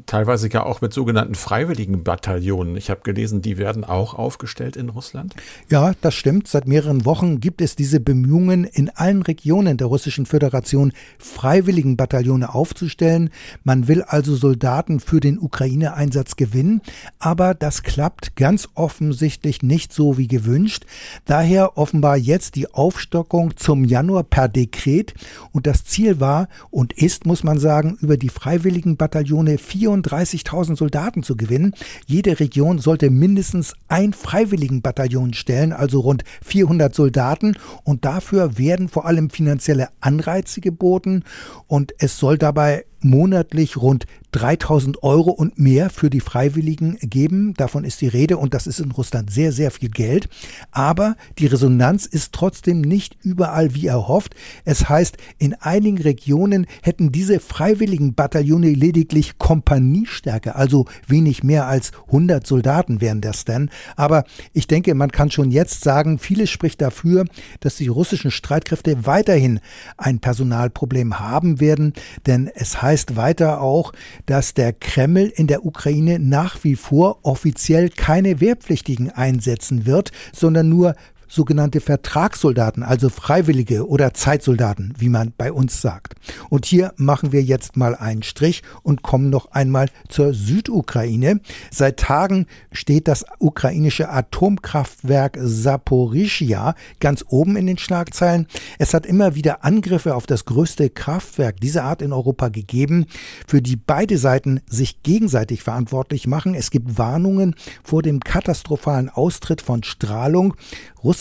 teilweise 0.05 0.49
ja 0.49 0.63
auch 0.63 0.81
mit 0.81 0.93
sogenannten 0.93 1.35
freiwilligen 1.35 2.03
Bataillonen. 2.03 2.75
Ich 2.75 2.89
habe 2.89 3.01
gelesen, 3.01 3.41
die 3.41 3.57
werden 3.57 3.83
auch 3.83 4.13
aufgestellt 4.13 4.75
in 4.75 4.89
Russland. 4.89 5.35
Ja, 5.69 5.93
das 6.01 6.13
stimmt. 6.13 6.47
Seit 6.47 6.67
mehreren 6.67 7.05
Wochen 7.05 7.39
gibt 7.39 7.61
es 7.61 7.75
diese 7.75 7.99
Bemühungen, 7.99 8.63
in 8.63 8.89
allen 8.89 9.21
Regionen 9.21 9.77
der 9.77 9.87
Russischen 9.87 10.25
Föderation 10.25 10.93
freiwilligen 11.17 11.97
Bataillone 11.97 12.53
aufzustellen. 12.53 13.29
Man 13.63 13.87
will 13.87 14.03
also 14.03 14.35
Soldaten 14.35 14.99
für 14.99 15.19
den 15.19 15.39
Ukraine-Einsatz 15.39 16.35
gewinnen, 16.35 16.81
aber 17.19 17.53
das 17.53 17.83
klappt 17.83 18.35
ganz 18.35 18.69
offensichtlich 18.75 19.63
nicht 19.63 19.93
so 19.93 20.17
wie 20.17 20.27
gewünscht. 20.27 20.85
Daher 21.25 21.77
offenbar 21.77 22.17
jetzt 22.17 22.55
die 22.55 22.71
Aufstockung 22.73 23.57
zum 23.57 23.85
Januar 23.85 24.23
per 24.23 24.47
Dekret 24.47 25.13
und 25.51 25.65
das 25.67 25.85
Ziel 25.85 26.19
war 26.19 26.47
und 26.69 26.93
ist, 26.93 27.25
muss 27.25 27.43
man 27.43 27.59
sagen, 27.59 27.97
über 28.01 28.17
die 28.17 28.29
freiwilligen 28.29 28.97
Bataillone 28.97 29.57
34.000 29.71 30.75
Soldaten 30.75 31.23
zu 31.23 31.35
gewinnen. 31.35 31.73
Jede 32.05 32.39
Region 32.39 32.79
sollte 32.79 33.09
mindestens 33.09 33.73
ein 33.87 34.13
Freiwilligenbataillon 34.13 35.33
stellen, 35.33 35.73
also 35.73 36.01
rund 36.01 36.23
400 36.43 36.93
Soldaten. 36.93 37.55
Und 37.83 38.05
dafür 38.05 38.57
werden 38.57 38.89
vor 38.89 39.05
allem 39.05 39.29
finanzielle 39.29 39.89
Anreize 39.99 40.61
geboten. 40.61 41.23
Und 41.67 41.93
es 41.99 42.17
soll 42.17 42.37
dabei 42.37 42.85
monatlich 43.03 43.77
rund 43.77 44.05
3000 44.31 45.03
Euro 45.03 45.31
und 45.31 45.59
mehr 45.59 45.89
für 45.89 46.09
die 46.09 46.21
Freiwilligen 46.21 46.97
geben. 47.01 47.53
Davon 47.55 47.83
ist 47.83 48.01
die 48.01 48.07
Rede 48.07 48.37
und 48.37 48.53
das 48.53 48.67
ist 48.67 48.79
in 48.79 48.91
Russland 48.91 49.31
sehr, 49.31 49.51
sehr 49.51 49.71
viel 49.71 49.89
Geld. 49.89 50.29
Aber 50.71 51.15
die 51.37 51.47
Resonanz 51.47 52.05
ist 52.05 52.31
trotzdem 52.33 52.81
nicht 52.81 53.17
überall 53.23 53.75
wie 53.75 53.87
erhofft. 53.87 54.35
Es 54.63 54.87
heißt, 54.87 55.17
in 55.37 55.53
einigen 55.55 55.97
Regionen 55.97 56.65
hätten 56.81 57.11
diese 57.11 57.39
freiwilligen 57.39 58.13
Bataillone 58.13 58.69
lediglich 58.69 59.37
Kompaniestärke, 59.37 60.55
also 60.55 60.85
wenig 61.07 61.43
mehr 61.43 61.67
als 61.67 61.91
100 62.07 62.47
Soldaten 62.47 63.01
wären 63.01 63.21
das 63.21 63.43
denn. 63.43 63.69
Aber 63.97 64.23
ich 64.53 64.67
denke, 64.67 64.95
man 64.95 65.11
kann 65.11 65.31
schon 65.31 65.51
jetzt 65.51 65.83
sagen, 65.83 66.19
vieles 66.19 66.49
spricht 66.49 66.81
dafür, 66.81 67.25
dass 67.59 67.75
die 67.75 67.87
russischen 67.89 68.31
Streitkräfte 68.31 69.05
weiterhin 69.05 69.59
ein 69.97 70.19
Personalproblem 70.19 71.19
haben 71.19 71.59
werden, 71.59 71.93
denn 72.25 72.49
es 72.53 72.81
heißt 72.81 72.90
weiter 73.15 73.61
auch, 73.61 73.93
dass 74.25 74.53
der 74.53 74.73
Kreml 74.73 75.31
in 75.35 75.47
der 75.47 75.65
Ukraine 75.65 76.19
nach 76.19 76.63
wie 76.63 76.75
vor 76.75 77.19
offiziell 77.23 77.89
keine 77.89 78.39
Wehrpflichtigen 78.39 79.09
einsetzen 79.09 79.85
wird, 79.85 80.11
sondern 80.33 80.69
nur 80.69 80.95
sogenannte 81.31 81.79
Vertragssoldaten, 81.79 82.83
also 82.83 83.09
Freiwillige 83.09 83.87
oder 83.87 84.13
Zeitsoldaten, 84.13 84.93
wie 84.97 85.07
man 85.07 85.33
bei 85.37 85.51
uns 85.51 85.81
sagt. 85.81 86.15
Und 86.49 86.65
hier 86.65 86.93
machen 86.97 87.31
wir 87.31 87.41
jetzt 87.41 87.77
mal 87.77 87.95
einen 87.95 88.21
Strich 88.21 88.63
und 88.83 89.01
kommen 89.01 89.29
noch 89.29 89.51
einmal 89.51 89.87
zur 90.09 90.33
Südukraine. 90.33 91.39
Seit 91.71 91.97
Tagen 91.97 92.47
steht 92.73 93.07
das 93.07 93.25
ukrainische 93.39 94.09
Atomkraftwerk 94.09 95.37
Saporischia 95.41 96.75
ganz 96.99 97.23
oben 97.29 97.55
in 97.55 97.65
den 97.65 97.77
Schlagzeilen. 97.77 98.47
Es 98.77 98.93
hat 98.93 99.05
immer 99.05 99.33
wieder 99.33 99.63
Angriffe 99.63 100.15
auf 100.15 100.25
das 100.25 100.43
größte 100.43 100.89
Kraftwerk 100.89 101.61
dieser 101.61 101.85
Art 101.85 102.01
in 102.01 102.11
Europa 102.11 102.49
gegeben, 102.49 103.05
für 103.47 103.61
die 103.61 103.77
beide 103.77 104.17
Seiten 104.17 104.59
sich 104.67 105.01
gegenseitig 105.01 105.63
verantwortlich 105.63 106.27
machen. 106.27 106.55
Es 106.55 106.71
gibt 106.71 106.97
Warnungen 106.97 107.55
vor 107.83 108.01
dem 108.01 108.19
katastrophalen 108.19 109.09
Austritt 109.09 109.61
von 109.61 109.83
Strahlung. 109.83 110.55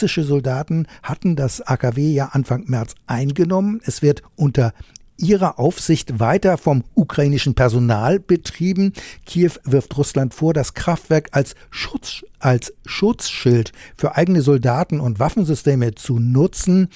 Russische 0.01 0.25
Soldaten 0.25 0.87
hatten 1.03 1.37
das 1.37 1.61
AKW 1.61 2.11
ja 2.11 2.31
Anfang 2.33 2.65
März 2.69 2.95
eingenommen. 3.07 3.83
Es 3.85 4.01
wird 4.01 4.23
unter 4.35 4.73
ihrer 5.19 5.59
Aufsicht 5.59 6.19
weiter 6.19 6.57
vom 6.57 6.85
ukrainischen 6.95 7.55
Personal 7.55 8.19
betrieben. 8.19 8.95
Kiew 9.27 9.51
wirft 9.65 9.95
Russland 9.99 10.33
vor, 10.33 10.55
das 10.55 10.73
Kraftwerk 10.73 11.29
als 11.33 11.55
Schutz, 11.69 12.25
als 12.39 12.73
Schutzschild 12.87 13.73
für 13.95 14.17
eigene 14.17 14.41
Soldaten 14.41 15.01
und 15.01 15.19
Waffensysteme 15.19 15.95
zu 15.95 16.19
nutzen. 16.19 16.89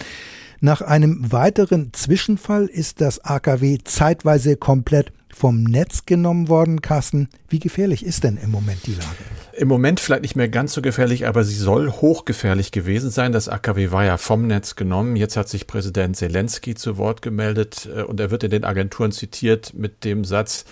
Nach 0.63 0.81
einem 0.81 1.31
weiteren 1.31 1.93
Zwischenfall 1.93 2.65
ist 2.65 3.03
das 3.03 3.23
AKW 3.23 3.81
zeitweise 3.85 4.57
komplett 4.57 5.13
vom 5.29 5.63
Netz 5.63 6.07
genommen 6.07 6.49
worden, 6.49 6.81
Carsten. 6.81 7.29
Wie 7.51 7.59
gefährlich 7.59 8.03
ist 8.03 8.25
denn 8.25 8.39
im 8.39 8.51
Moment 8.51 8.87
die 8.87 8.95
Lage? 8.95 9.44
Im 9.57 9.69
Moment 9.69 10.01
vielleicht 10.01 10.23
nicht 10.23 10.37
mehr 10.37 10.49
ganz 10.49 10.73
so 10.73 10.83
gefährlich, 10.83 11.27
aber 11.27 11.45
sie 11.45 11.55
soll 11.55 11.91
hochgefährlich 11.91 12.73
gewesen 12.73 13.11
sein. 13.11 13.33
Das 13.33 13.49
AKW 13.49 13.93
war 13.93 14.05
ja 14.05 14.17
vom 14.17 14.47
Netz 14.47 14.75
genommen. 14.75 15.17
Jetzt 15.17 15.37
hat 15.37 15.49
sich 15.49 15.67
Präsident 15.67 16.17
Zelensky 16.17 16.75
zu 16.75 16.99
Wort 16.99 17.23
gemeldet 17.23 17.89
äh, 17.95 18.03
und 18.03 18.19
er 18.19 18.31
wird 18.31 18.43
in 18.43 18.51
den 18.51 18.65
Agenturen 18.65 19.13
zitiert 19.13 19.73
mit 19.75 20.05
dem 20.05 20.25
Satz, 20.25 20.65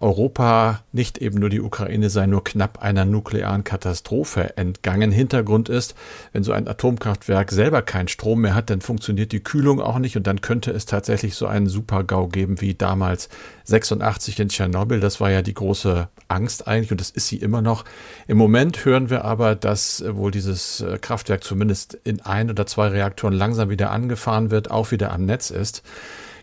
Europa, 0.00 0.82
nicht 0.92 1.18
eben 1.18 1.38
nur 1.38 1.50
die 1.50 1.60
Ukraine, 1.60 2.10
sei 2.10 2.26
nur 2.26 2.42
knapp 2.42 2.82
einer 2.82 3.04
nuklearen 3.04 3.64
Katastrophe 3.64 4.56
entgangen. 4.56 5.12
Hintergrund 5.12 5.68
ist, 5.68 5.94
wenn 6.32 6.42
so 6.42 6.52
ein 6.52 6.68
Atomkraftwerk 6.68 7.50
selber 7.50 7.82
keinen 7.82 8.08
Strom 8.08 8.40
mehr 8.40 8.54
hat, 8.54 8.70
dann 8.70 8.80
funktioniert 8.80 9.32
die 9.32 9.42
Kühlung 9.42 9.80
auch 9.80 9.98
nicht 9.98 10.16
und 10.16 10.26
dann 10.26 10.40
könnte 10.40 10.70
es 10.70 10.86
tatsächlich 10.86 11.34
so 11.34 11.46
einen 11.46 11.66
Supergau 11.66 12.28
geben 12.28 12.60
wie 12.60 12.74
damals 12.74 13.28
86 13.64 14.40
in 14.40 14.48
Tschernobyl. 14.48 15.00
Das 15.00 15.20
war 15.20 15.30
ja 15.30 15.42
die 15.42 15.54
große 15.54 16.08
Angst 16.28 16.66
eigentlich 16.66 16.90
und 16.90 17.00
das 17.00 17.10
ist 17.10 17.28
sie 17.28 17.36
immer 17.36 17.62
noch. 17.62 17.84
Im 18.26 18.38
Moment 18.38 18.84
hören 18.84 19.10
wir 19.10 19.24
aber, 19.24 19.54
dass 19.54 20.04
wohl 20.06 20.30
dieses 20.30 20.84
Kraftwerk 21.00 21.44
zumindest 21.44 21.94
in 22.04 22.20
ein 22.20 22.50
oder 22.50 22.66
zwei 22.66 22.88
Reaktoren 22.88 23.34
langsam 23.34 23.70
wieder 23.70 23.90
angefahren 23.90 24.50
wird, 24.50 24.70
auch 24.70 24.90
wieder 24.90 25.12
am 25.12 25.26
Netz 25.26 25.50
ist. 25.50 25.82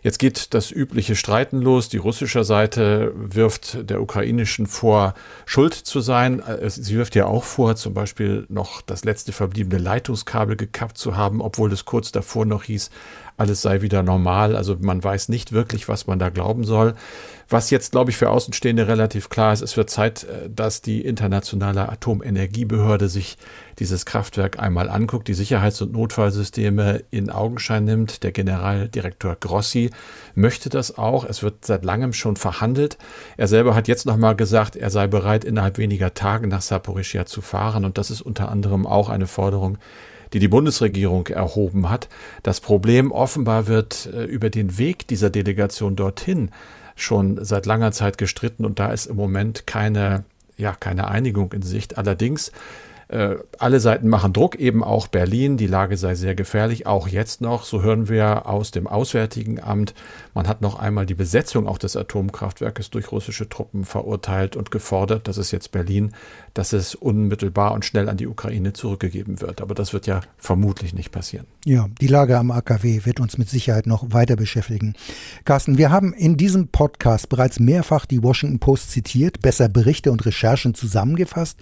Jetzt 0.02 0.18
geht 0.18 0.54
das 0.54 0.70
übliche 0.70 1.16
Streiten 1.16 1.60
los. 1.60 1.88
Die 1.88 1.96
russische 1.96 2.44
Seite 2.44 3.12
wirft 3.16 3.90
der 3.90 4.00
ukrainischen 4.00 4.66
vor, 4.66 5.14
schuld 5.46 5.74
zu 5.74 6.00
sein. 6.00 6.42
Sie 6.66 6.96
wirft 6.96 7.14
ja 7.14 7.26
auch 7.26 7.44
vor, 7.44 7.76
zum 7.76 7.94
Beispiel 7.94 8.46
noch 8.48 8.82
das 8.82 9.04
letzte 9.04 9.32
verbliebene 9.32 9.82
Leitungskabel 9.82 10.56
gekappt 10.56 10.98
zu 10.98 11.16
haben, 11.16 11.40
obwohl 11.40 11.72
es 11.72 11.84
kurz 11.84 12.12
davor 12.12 12.44
noch 12.44 12.64
hieß, 12.64 12.90
alles 13.38 13.62
sei 13.62 13.82
wieder 13.82 14.02
normal. 14.02 14.56
Also 14.56 14.76
man 14.80 15.02
weiß 15.02 15.28
nicht 15.28 15.52
wirklich, 15.52 15.88
was 15.88 16.06
man 16.06 16.18
da 16.18 16.28
glauben 16.28 16.64
soll. 16.64 16.94
Was 17.48 17.70
jetzt, 17.70 17.92
glaube 17.92 18.10
ich, 18.10 18.18
für 18.18 18.28
Außenstehende 18.28 18.88
relativ 18.88 19.30
klar 19.30 19.54
ist, 19.54 19.62
es 19.62 19.76
wird 19.78 19.88
Zeit, 19.88 20.24
äh, 20.24 20.50
dass 20.50 20.82
die 20.82 21.00
internationale 21.00 21.88
Atomenergiebehörde 21.88 23.08
sich 23.08 23.38
dieses 23.78 24.04
Kraftwerk 24.04 24.58
einmal 24.58 24.90
anguckt, 24.90 25.28
die 25.28 25.34
Sicherheits- 25.34 25.80
und 25.80 25.92
Notfallsysteme 25.92 27.04
in 27.10 27.30
Augenschein 27.30 27.84
nimmt. 27.84 28.24
Der 28.24 28.32
Generaldirektor 28.32 29.36
Grossi 29.36 29.90
möchte 30.34 30.68
das 30.68 30.98
auch. 30.98 31.24
Es 31.24 31.42
wird 31.42 31.64
seit 31.64 31.84
langem 31.84 32.12
schon 32.12 32.36
verhandelt. 32.36 32.98
Er 33.36 33.46
selber 33.46 33.74
hat 33.74 33.88
jetzt 33.88 34.04
nochmal 34.04 34.34
gesagt, 34.34 34.74
er 34.74 34.90
sei 34.90 35.06
bereit, 35.06 35.44
innerhalb 35.44 35.78
weniger 35.78 36.12
Tage 36.12 36.48
nach 36.48 36.62
Saporischia 36.62 37.24
zu 37.24 37.40
fahren. 37.40 37.84
Und 37.84 37.98
das 37.98 38.10
ist 38.10 38.20
unter 38.20 38.50
anderem 38.50 38.84
auch 38.84 39.08
eine 39.08 39.28
Forderung, 39.28 39.78
die 40.32 40.38
die 40.38 40.48
Bundesregierung 40.48 41.26
erhoben 41.28 41.88
hat. 41.88 42.08
Das 42.42 42.60
Problem 42.60 43.12
offenbar 43.12 43.66
wird 43.66 44.10
äh, 44.12 44.24
über 44.24 44.50
den 44.50 44.78
Weg 44.78 45.06
dieser 45.08 45.30
Delegation 45.30 45.96
dorthin 45.96 46.50
schon 46.96 47.44
seit 47.44 47.66
langer 47.66 47.92
Zeit 47.92 48.18
gestritten 48.18 48.64
und 48.64 48.78
da 48.78 48.90
ist 48.90 49.06
im 49.06 49.16
Moment 49.16 49.66
keine, 49.66 50.24
ja, 50.56 50.74
keine 50.74 51.08
Einigung 51.08 51.52
in 51.52 51.62
Sicht. 51.62 51.96
Allerdings 51.96 52.52
äh, 53.08 53.36
alle 53.58 53.80
Seiten 53.80 54.08
machen 54.08 54.34
Druck, 54.34 54.56
eben 54.56 54.84
auch 54.84 55.06
Berlin. 55.06 55.56
Die 55.56 55.66
Lage 55.66 55.96
sei 55.96 56.14
sehr 56.14 56.34
gefährlich, 56.34 56.86
auch 56.86 57.08
jetzt 57.08 57.40
noch. 57.40 57.64
So 57.64 57.82
hören 57.82 58.08
wir 58.08 58.46
aus 58.46 58.70
dem 58.70 58.86
Auswärtigen 58.86 59.62
Amt. 59.62 59.94
Man 60.34 60.46
hat 60.46 60.60
noch 60.60 60.78
einmal 60.78 61.06
die 61.06 61.14
Besetzung 61.14 61.66
auch 61.66 61.78
des 61.78 61.96
Atomkraftwerkes 61.96 62.90
durch 62.90 63.10
russische 63.10 63.48
Truppen 63.48 63.84
verurteilt 63.84 64.56
und 64.56 64.70
gefordert, 64.70 65.26
das 65.26 65.38
ist 65.38 65.52
jetzt 65.52 65.72
Berlin, 65.72 66.12
dass 66.58 66.72
es 66.72 66.96
unmittelbar 66.96 67.70
und 67.70 67.84
schnell 67.84 68.08
an 68.08 68.16
die 68.16 68.26
Ukraine 68.26 68.72
zurückgegeben 68.72 69.40
wird. 69.40 69.60
Aber 69.60 69.76
das 69.76 69.92
wird 69.92 70.08
ja 70.08 70.22
vermutlich 70.38 70.92
nicht 70.92 71.12
passieren. 71.12 71.46
Ja, 71.64 71.88
die 72.00 72.08
Lage 72.08 72.36
am 72.36 72.50
AKW 72.50 73.02
wird 73.04 73.20
uns 73.20 73.38
mit 73.38 73.48
Sicherheit 73.48 73.86
noch 73.86 74.12
weiter 74.12 74.34
beschäftigen. 74.34 74.94
Carsten, 75.44 75.78
wir 75.78 75.92
haben 75.92 76.12
in 76.12 76.36
diesem 76.36 76.66
Podcast 76.66 77.28
bereits 77.28 77.60
mehrfach 77.60 78.06
die 78.06 78.24
Washington 78.24 78.58
Post 78.58 78.90
zitiert, 78.90 79.40
besser 79.40 79.68
Berichte 79.68 80.10
und 80.10 80.26
Recherchen 80.26 80.74
zusammengefasst. 80.74 81.60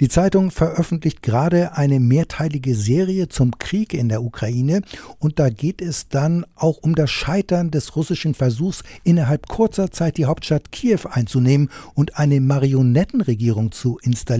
Die 0.00 0.08
Zeitung 0.08 0.50
veröffentlicht 0.50 1.22
gerade 1.22 1.76
eine 1.76 2.00
mehrteilige 2.00 2.74
Serie 2.74 3.28
zum 3.28 3.56
Krieg 3.58 3.94
in 3.94 4.08
der 4.08 4.24
Ukraine 4.24 4.82
und 5.20 5.38
da 5.38 5.50
geht 5.50 5.80
es 5.80 6.08
dann 6.08 6.44
auch 6.56 6.78
um 6.78 6.96
das 6.96 7.12
Scheitern 7.12 7.70
des 7.70 7.94
russischen 7.94 8.34
Versuchs, 8.34 8.82
innerhalb 9.04 9.46
kurzer 9.46 9.92
Zeit 9.92 10.16
die 10.16 10.26
Hauptstadt 10.26 10.72
Kiew 10.72 11.02
einzunehmen 11.08 11.70
und 11.94 12.18
eine 12.18 12.40
Marionettenregierung 12.40 13.70
zu 13.70 14.00
installieren. 14.02 14.31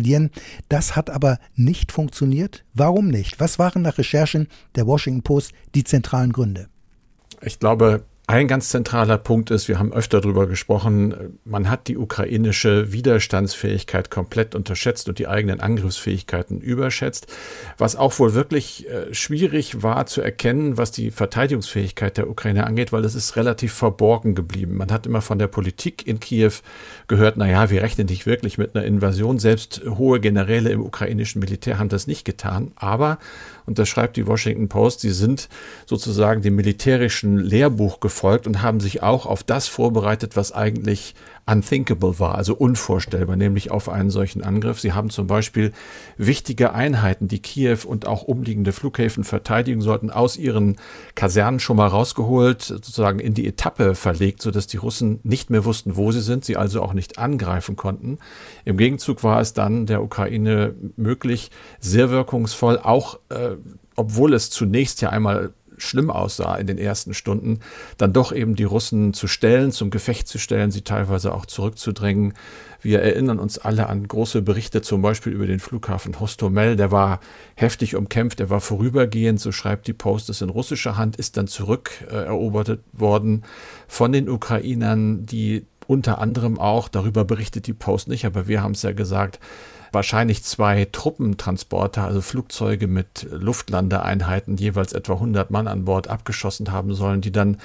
Das 0.69 0.97
hat 0.97 1.11
aber 1.11 1.39
nicht 1.55 1.93
funktioniert. 1.93 2.65
Warum 2.75 3.09
nicht? 3.09 3.41
Was 3.41 3.59
waren 3.59 3.83
nach 3.83 3.99
Recherchen 3.99 4.49
der 4.75 4.87
Washington 4.87 5.23
Post 5.23 5.53
die 5.75 5.85
zentralen 5.85 6.33
Gründe? 6.33 6.69
Ich 7.41 7.59
glaube, 7.59 8.05
ein 8.33 8.49
ganz 8.49 8.71
zentraler 8.71 9.19
Punkt 9.19 9.51
ist, 9.51 9.69
wir 9.69 9.79
haben 9.79 9.93
öfter 9.93 10.21
darüber 10.21 10.47
gesprochen, 10.47 11.39
man 11.45 11.69
hat 11.69 11.89
die 11.89 11.99
ukrainische 11.99 12.91
Widerstandsfähigkeit 12.91 14.11
komplett 14.11 14.55
unterschätzt 14.55 15.09
und 15.09 15.19
die 15.19 15.29
eigenen 15.29 15.61
Angriffsfähigkeiten 15.61 16.61
überschätzt, 16.61 17.27
was 17.79 17.95
auch 17.95 18.19
wohl 18.19 18.33
wirklich 18.33 18.89
äh, 18.89 19.13
schwierig 19.15 19.83
war 19.83 20.07
zu 20.07 20.23
erkennen, 20.23 20.79
was 20.79 20.93
die 20.93 21.11
Verteidigungsfähigkeit 21.11 22.17
der 22.17 22.31
Ukraine 22.31 22.67
angeht, 22.67 22.91
weil 22.93 23.05
es 23.05 23.15
ist 23.15 23.37
relativ 23.37 23.75
verborgen 23.75 24.35
geblieben. 24.35 24.77
Man 24.77 24.91
hat 24.91 25.07
immer 25.07 25.21
von 25.21 25.39
der 25.39 25.49
Politik 25.49 26.07
in 26.07 26.19
Kiew 26.19 26.53
gehört, 27.09 27.37
na 27.37 27.49
ja, 27.49 27.71
wir 27.71 27.83
rechnen 27.83 28.07
nicht 28.07 28.25
wirklich 28.25 28.57
mit 28.57 28.75
einer 28.75 28.87
Invasion. 28.87 29.39
Selbst 29.39 29.83
hohe 29.87 30.21
Generäle 30.21 30.71
im 30.71 30.81
ukrainischen 30.81 31.41
Militär 31.41 31.79
haben 31.79 31.91
das 31.91 32.07
nicht 32.07 32.25
getan. 32.25 32.73
Aber 32.77 33.19
und 33.67 33.79
das 33.79 33.89
schreibt 33.89 34.17
die 34.17 34.27
Washington 34.27 34.69
Post, 34.69 35.01
sie 35.01 35.11
sind 35.11 35.49
sozusagen 35.87 36.43
dem 36.43 36.57
militärischen 36.57 37.39
Lehrbuch 37.39 38.01
gefolgt 38.01 38.22
und 38.23 38.63
haben 38.63 38.81
sich 38.81 39.03
auch 39.03 39.27
auf 39.27 39.43
das 39.43 39.67
vorbereitet, 39.67 40.37
was 40.37 40.53
eigentlich 40.53 41.15
unthinkable 41.45 42.21
war, 42.21 42.37
also 42.37 42.55
unvorstellbar, 42.55 43.37
nämlich 43.37 43.71
auf 43.73 43.89
einen 43.89 44.11
solchen 44.11 44.43
Angriff. 44.43 44.79
Sie 44.79 44.93
haben 44.93 45.11
zum 45.11 45.27
Beispiel 45.27 45.73
wichtige 46.17 46.73
Einheiten, 46.73 47.27
die 47.27 47.41
Kiew 47.41 47.79
und 47.85 48.07
auch 48.07 48.23
umliegende 48.23 48.73
Flughäfen 48.73 49.25
verteidigen 49.25 49.81
sollten, 49.81 50.11
aus 50.11 50.37
ihren 50.37 50.77
Kasernen 51.17 51.59
schon 51.59 51.77
mal 51.77 51.89
rausgeholt, 51.89 52.63
sozusagen 52.63 53.19
in 53.19 53.35
die 53.35 53.47
Etappe 53.47 53.97
verlegt, 53.97 54.41
sodass 54.41 54.69
die 54.69 54.77
Russen 54.77 55.19
nicht 55.25 55.51
mehr 55.51 55.65
wussten, 55.65 55.97
wo 55.97 56.13
sie 56.13 56.23
sind, 56.23 56.45
sie 56.45 56.57
also 56.57 56.81
auch 56.81 56.93
nicht 56.93 57.19
angreifen 57.19 57.75
konnten. 57.75 58.19
Im 58.65 58.77
Gegenzug 58.77 59.25
war 59.25 59.41
es 59.41 59.53
dann 59.53 59.87
der 59.87 60.03
Ukraine 60.03 60.75
möglich, 60.97 61.51
sehr 61.81 62.11
wirkungsvoll, 62.11 62.79
auch 62.79 63.19
äh, 63.31 63.57
obwohl 63.97 64.33
es 64.35 64.51
zunächst 64.51 65.03
ja 65.03 65.11
einmal 65.11 65.53
schlimm 65.83 66.11
aussah 66.11 66.57
in 66.57 66.67
den 66.67 66.79
ersten 66.79 67.15
Stunden, 67.15 67.61
dann 67.99 68.13
doch 68.13 68.33
eben 68.33 68.55
die 68.55 68.65
Russen 68.65 69.13
zu 69.15 69.27
stellen, 69.27 69.73
zum 69.73 69.91
Gefecht 69.91 70.29
zu 70.29 70.39
stellen, 70.39 70.71
sie 70.71 70.83
teilweise 70.83 71.35
auch 71.35 71.47
zurückzudrängen. 71.47 72.35
Wir 72.81 73.01
erinnern 73.01 73.39
uns 73.39 73.59
alle 73.59 73.89
an 73.89 74.09
große 74.09 74.43
Berichte, 74.43 74.83
zum 74.83 75.03
Beispiel 75.03 75.33
über 75.33 75.47
den 75.47 75.61
Flughafen 75.61 76.19
Hostomel. 76.19 76.77
Der 76.77 76.91
war 76.91 77.21
heftig 77.55 77.95
umkämpft, 77.95 78.41
der 78.41 78.51
war 78.51 78.61
vorübergehend, 78.61 79.41
so 79.41 79.53
schreibt 79.53 79.87
die 79.87 79.93
Post, 79.93 80.29
es 80.31 80.41
in 80.41 80.49
russischer 80.49 80.97
Hand, 80.97 81.17
ist 81.17 81.37
dann 81.37 81.47
zurückerobert 81.47 82.69
äh, 82.69 82.79
worden 82.93 83.45
von 83.87 84.13
den 84.13 84.29
Ukrainern, 84.29 85.27
die 85.27 85.67
unter 85.87 86.19
anderem 86.21 86.59
auch, 86.59 86.89
darüber 86.89 87.25
berichtet 87.25 87.67
die 87.67 87.73
Post 87.73 88.09
nicht, 88.09 88.25
aber 88.25 88.49
wir 88.49 88.63
haben 88.63 88.73
es 88.73 88.83
ja 88.83 88.93
gesagt, 88.93 89.39
wahrscheinlich 89.93 90.43
zwei 90.43 90.87
Truppentransporter, 90.91 92.05
also 92.05 92.21
Flugzeuge 92.21 92.87
mit 92.87 93.27
Luftlandeeinheiten, 93.31 94.57
jeweils 94.57 94.93
etwa 94.93 95.15
100 95.15 95.51
Mann 95.51 95.69
an 95.69 95.85
Bord 95.85 96.09
abgeschossen 96.09 96.73
haben 96.73 96.95
sollen, 96.95 97.21
die 97.21 97.33
dann 97.33 97.59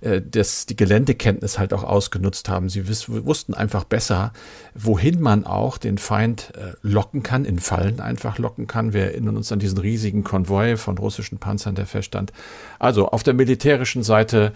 äh, 0.00 0.20
das, 0.22 0.66
die 0.66 0.76
Geländekenntnis 0.76 1.58
halt 1.58 1.72
auch 1.72 1.84
ausgenutzt 1.84 2.48
haben. 2.48 2.68
Sie 2.68 2.88
wiss, 2.88 3.08
wussten 3.08 3.54
einfach 3.54 3.84
besser, 3.84 4.32
wohin 4.74 5.20
man 5.20 5.44
auch 5.44 5.78
den 5.78 5.98
Feind 5.98 6.52
äh, 6.56 6.74
locken 6.82 7.22
kann, 7.22 7.44
in 7.44 7.58
Fallen 7.58 8.00
einfach 8.00 8.38
locken 8.38 8.66
kann. 8.66 8.92
Wir 8.92 9.04
erinnern 9.04 9.36
uns 9.36 9.52
an 9.52 9.58
diesen 9.58 9.78
riesigen 9.78 10.24
Konvoi 10.24 10.76
von 10.76 10.98
russischen 10.98 11.38
Panzern, 11.38 11.74
der 11.74 11.86
feststand. 11.86 12.32
Also 12.78 13.08
auf 13.08 13.22
der 13.22 13.34
militärischen 13.34 14.02
Seite 14.02 14.52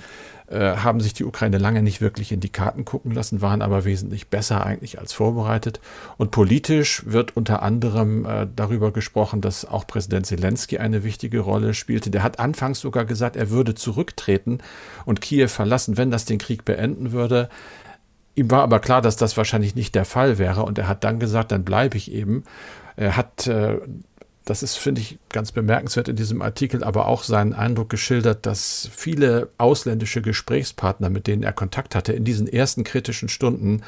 haben 0.59 1.01
sich 1.01 1.15
die 1.15 1.25
Ukraine 1.25 1.59
lange 1.59 1.83
nicht 1.83 2.01
wirklich 2.01 2.33
in 2.33 2.41
die 2.41 2.51
Karten 2.51 2.85
gucken 2.85 3.13
lassen, 3.13 3.41
waren 3.41 3.63
aber 3.63 3.85
wesentlich 3.85 4.29
besser 4.29 4.67
eigentlich 4.67 4.99
als 4.99 5.13
vorbereitet. 5.13 5.81
Und 6.19 6.31
politisch 6.31 7.03
wird 7.07 7.37
unter 7.37 7.63
anderem 7.63 8.27
äh, 8.27 8.47
darüber 8.55 8.93
gesprochen, 8.93 9.41
dass 9.41 9.65
auch 9.65 9.87
Präsident 9.87 10.27
Zelensky 10.27 10.79
eine 10.79 11.05
wichtige 11.05 11.41
Rolle 11.41 11.75
spielte. 11.75 12.11
Der 12.11 12.23
hat 12.23 12.39
anfangs 12.39 12.81
sogar 12.81 13.05
gesagt, 13.05 13.37
er 13.37 13.51
würde 13.51 13.75
zurücktreten 13.75 14.59
und 15.05 15.21
Kiew 15.21 15.49
verlassen, 15.49 15.97
wenn 15.97 16.11
das 16.11 16.25
den 16.25 16.39
Krieg 16.39 16.65
beenden 16.65 17.13
würde. 17.13 17.49
Ihm 18.35 18.51
war 18.51 18.63
aber 18.63 18.81
klar, 18.81 19.03
dass 19.03 19.17
das 19.17 19.37
wahrscheinlich 19.37 19.75
nicht 19.75 19.95
der 19.95 20.05
Fall 20.05 20.39
wäre 20.39 20.65
und 20.65 20.79
er 20.79 20.89
hat 20.89 21.05
dann 21.05 21.19
gesagt, 21.19 21.53
dann 21.53 21.65
bleibe 21.65 21.97
ich 21.97 22.11
eben. 22.11 22.45
Er 22.97 23.17
hat 23.17 23.47
äh, 23.47 23.79
das 24.53 24.63
ist, 24.63 24.77
finde 24.77 25.01
ich, 25.01 25.19
ganz 25.31 25.51
bemerkenswert 25.51 26.09
in 26.09 26.17
diesem 26.17 26.43
Artikel, 26.43 26.85
aber 26.85 27.07
auch 27.09 27.23
seinen 27.23 27.55
Eindruck 27.55 27.89
geschildert, 27.89 28.45
dass 28.45 28.87
viele 28.95 29.49
ausländische 29.57 30.21
Gesprächspartner, 30.21 31.09
mit 31.09 31.27
denen 31.27 31.43
er 31.43 31.55
Kontakt 31.55 31.95
hatte, 31.95 32.13
in 32.13 32.25
diesen 32.25 32.47
ersten 32.47 32.85
kritischen 32.85 33.31
Stunden 33.31 33.81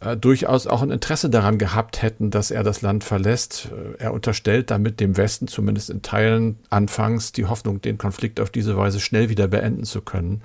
äh, 0.00 0.16
durchaus 0.16 0.66
auch 0.66 0.82
ein 0.82 0.90
Interesse 0.90 1.30
daran 1.30 1.56
gehabt 1.56 2.02
hätten, 2.02 2.32
dass 2.32 2.50
er 2.50 2.64
das 2.64 2.82
Land 2.82 3.04
verlässt. 3.04 3.68
Äh, 3.70 4.02
er 4.02 4.12
unterstellt 4.12 4.72
damit 4.72 4.98
dem 4.98 5.16
Westen, 5.16 5.46
zumindest 5.46 5.88
in 5.88 6.02
Teilen 6.02 6.58
anfangs, 6.68 7.30
die 7.30 7.44
Hoffnung, 7.46 7.80
den 7.80 7.96
Konflikt 7.96 8.40
auf 8.40 8.50
diese 8.50 8.76
Weise 8.76 8.98
schnell 8.98 9.28
wieder 9.28 9.46
beenden 9.46 9.84
zu 9.84 10.00
können. 10.00 10.42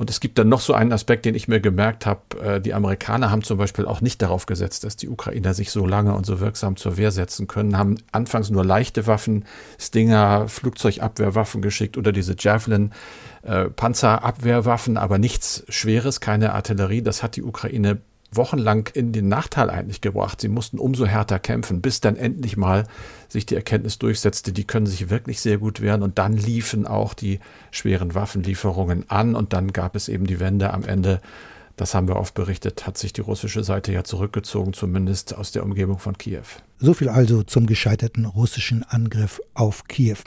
Und 0.00 0.08
es 0.08 0.20
gibt 0.20 0.38
dann 0.38 0.48
noch 0.48 0.60
so 0.60 0.72
einen 0.72 0.94
Aspekt, 0.94 1.26
den 1.26 1.34
ich 1.34 1.46
mir 1.46 1.60
gemerkt 1.60 2.06
habe. 2.06 2.22
Äh, 2.42 2.60
die 2.62 2.72
Amerikaner 2.72 3.30
haben 3.30 3.42
zum 3.42 3.58
Beispiel 3.58 3.84
auch 3.84 4.00
nicht 4.00 4.22
darauf 4.22 4.46
gesetzt, 4.46 4.82
dass 4.82 4.96
die 4.96 5.10
Ukrainer 5.10 5.52
sich 5.52 5.70
so 5.70 5.86
lange 5.86 6.14
und 6.14 6.24
so 6.24 6.40
wirksam 6.40 6.78
zur 6.78 6.96
Wehr 6.96 7.10
setzen 7.10 7.46
können, 7.46 7.76
haben 7.76 7.98
anfangs 8.10 8.48
nur 8.48 8.64
leichte 8.64 9.06
Waffen, 9.06 9.44
Stinger, 9.78 10.48
Flugzeugabwehrwaffen 10.48 11.60
geschickt 11.60 11.98
oder 11.98 12.12
diese 12.12 12.34
Javelin. 12.38 12.92
Äh, 13.42 13.66
Panzerabwehrwaffen, 13.66 14.96
aber 14.96 15.18
nichts 15.18 15.64
Schweres, 15.68 16.20
keine 16.20 16.54
Artillerie. 16.54 17.02
Das 17.02 17.22
hat 17.22 17.36
die 17.36 17.42
Ukraine 17.42 17.98
wochenlang 18.32 18.88
in 18.94 19.12
den 19.12 19.28
Nachteil 19.28 19.70
eigentlich 19.70 20.00
gebracht. 20.00 20.40
Sie 20.40 20.48
mussten 20.48 20.78
umso 20.78 21.06
härter 21.06 21.38
kämpfen, 21.38 21.80
bis 21.80 22.00
dann 22.00 22.16
endlich 22.16 22.56
mal 22.56 22.86
sich 23.28 23.46
die 23.46 23.56
Erkenntnis 23.56 23.98
durchsetzte, 23.98 24.52
die 24.52 24.64
können 24.64 24.86
sich 24.86 25.10
wirklich 25.10 25.40
sehr 25.40 25.58
gut 25.58 25.80
wehren. 25.80 26.02
Und 26.02 26.18
dann 26.18 26.34
liefen 26.34 26.86
auch 26.86 27.14
die 27.14 27.40
schweren 27.70 28.14
Waffenlieferungen 28.14 29.08
an 29.08 29.34
und 29.34 29.52
dann 29.52 29.72
gab 29.72 29.96
es 29.96 30.08
eben 30.08 30.26
die 30.26 30.40
Wende 30.40 30.72
am 30.72 30.84
Ende. 30.84 31.20
Das 31.76 31.94
haben 31.94 32.08
wir 32.08 32.16
oft 32.16 32.34
berichtet, 32.34 32.86
hat 32.86 32.98
sich 32.98 33.14
die 33.14 33.22
russische 33.22 33.64
Seite 33.64 33.90
ja 33.90 34.04
zurückgezogen, 34.04 34.74
zumindest 34.74 35.34
aus 35.34 35.50
der 35.50 35.64
Umgebung 35.64 35.98
von 35.98 36.18
Kiew. 36.18 36.42
So 36.78 36.92
viel 36.92 37.08
also 37.08 37.42
zum 37.42 37.66
gescheiterten 37.66 38.26
russischen 38.26 38.82
Angriff 38.82 39.40
auf 39.54 39.84
Kiew. 39.88 40.18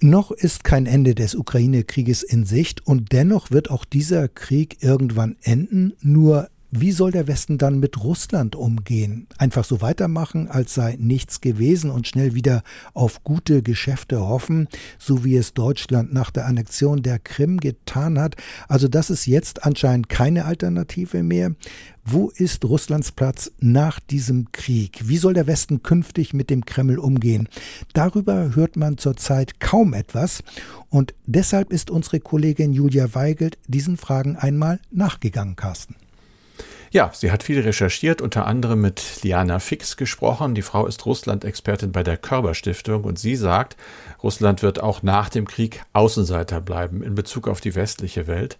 Noch 0.00 0.32
ist 0.32 0.64
kein 0.64 0.86
Ende 0.86 1.14
des 1.14 1.36
Ukraine-Krieges 1.36 2.24
in 2.24 2.44
Sicht 2.44 2.86
und 2.86 3.12
dennoch 3.12 3.50
wird 3.52 3.70
auch 3.70 3.84
dieser 3.84 4.26
Krieg 4.26 4.78
irgendwann 4.80 5.36
enden. 5.42 5.92
Nur 6.00 6.48
wie 6.72 6.92
soll 6.92 7.10
der 7.10 7.26
Westen 7.26 7.58
dann 7.58 7.80
mit 7.80 8.02
Russland 8.02 8.54
umgehen? 8.54 9.26
Einfach 9.38 9.64
so 9.64 9.80
weitermachen, 9.80 10.48
als 10.48 10.74
sei 10.74 10.96
nichts 11.00 11.40
gewesen 11.40 11.90
und 11.90 12.06
schnell 12.06 12.34
wieder 12.34 12.62
auf 12.94 13.24
gute 13.24 13.62
Geschäfte 13.62 14.20
hoffen, 14.20 14.68
so 14.98 15.24
wie 15.24 15.36
es 15.36 15.52
Deutschland 15.52 16.12
nach 16.12 16.30
der 16.30 16.46
Annexion 16.46 17.02
der 17.02 17.18
Krim 17.18 17.58
getan 17.58 18.20
hat? 18.20 18.36
Also 18.68 18.86
das 18.86 19.10
ist 19.10 19.26
jetzt 19.26 19.64
anscheinend 19.64 20.08
keine 20.08 20.44
Alternative 20.44 21.22
mehr. 21.24 21.56
Wo 22.04 22.30
ist 22.30 22.64
Russlands 22.64 23.12
Platz 23.12 23.50
nach 23.60 24.00
diesem 24.00 24.52
Krieg? 24.52 25.00
Wie 25.04 25.18
soll 25.18 25.34
der 25.34 25.46
Westen 25.46 25.82
künftig 25.82 26.32
mit 26.34 26.50
dem 26.50 26.64
Kreml 26.64 26.98
umgehen? 26.98 27.48
Darüber 27.92 28.54
hört 28.54 28.76
man 28.76 28.96
zurzeit 28.96 29.60
kaum 29.60 29.92
etwas 29.92 30.42
und 30.88 31.14
deshalb 31.26 31.72
ist 31.72 31.90
unsere 31.90 32.20
Kollegin 32.20 32.72
Julia 32.72 33.14
Weigelt 33.14 33.58
diesen 33.66 33.96
Fragen 33.96 34.36
einmal 34.36 34.80
nachgegangen, 34.90 35.56
Carsten. 35.56 35.96
Ja, 36.92 37.12
sie 37.14 37.30
hat 37.30 37.44
viel 37.44 37.60
recherchiert, 37.60 38.20
unter 38.20 38.48
anderem 38.48 38.80
mit 38.80 39.22
Liana 39.22 39.60
Fix 39.60 39.96
gesprochen. 39.96 40.56
Die 40.56 40.62
Frau 40.62 40.86
ist 40.86 41.06
Russland-Expertin 41.06 41.92
bei 41.92 42.02
der 42.02 42.16
Körber 42.16 42.52
Stiftung 42.52 43.04
und 43.04 43.16
sie 43.16 43.36
sagt, 43.36 43.76
Russland 44.24 44.62
wird 44.62 44.82
auch 44.82 45.04
nach 45.04 45.28
dem 45.28 45.46
Krieg 45.46 45.82
Außenseiter 45.92 46.60
bleiben 46.60 47.04
in 47.04 47.14
Bezug 47.14 47.46
auf 47.46 47.60
die 47.60 47.76
westliche 47.76 48.26
Welt. 48.26 48.58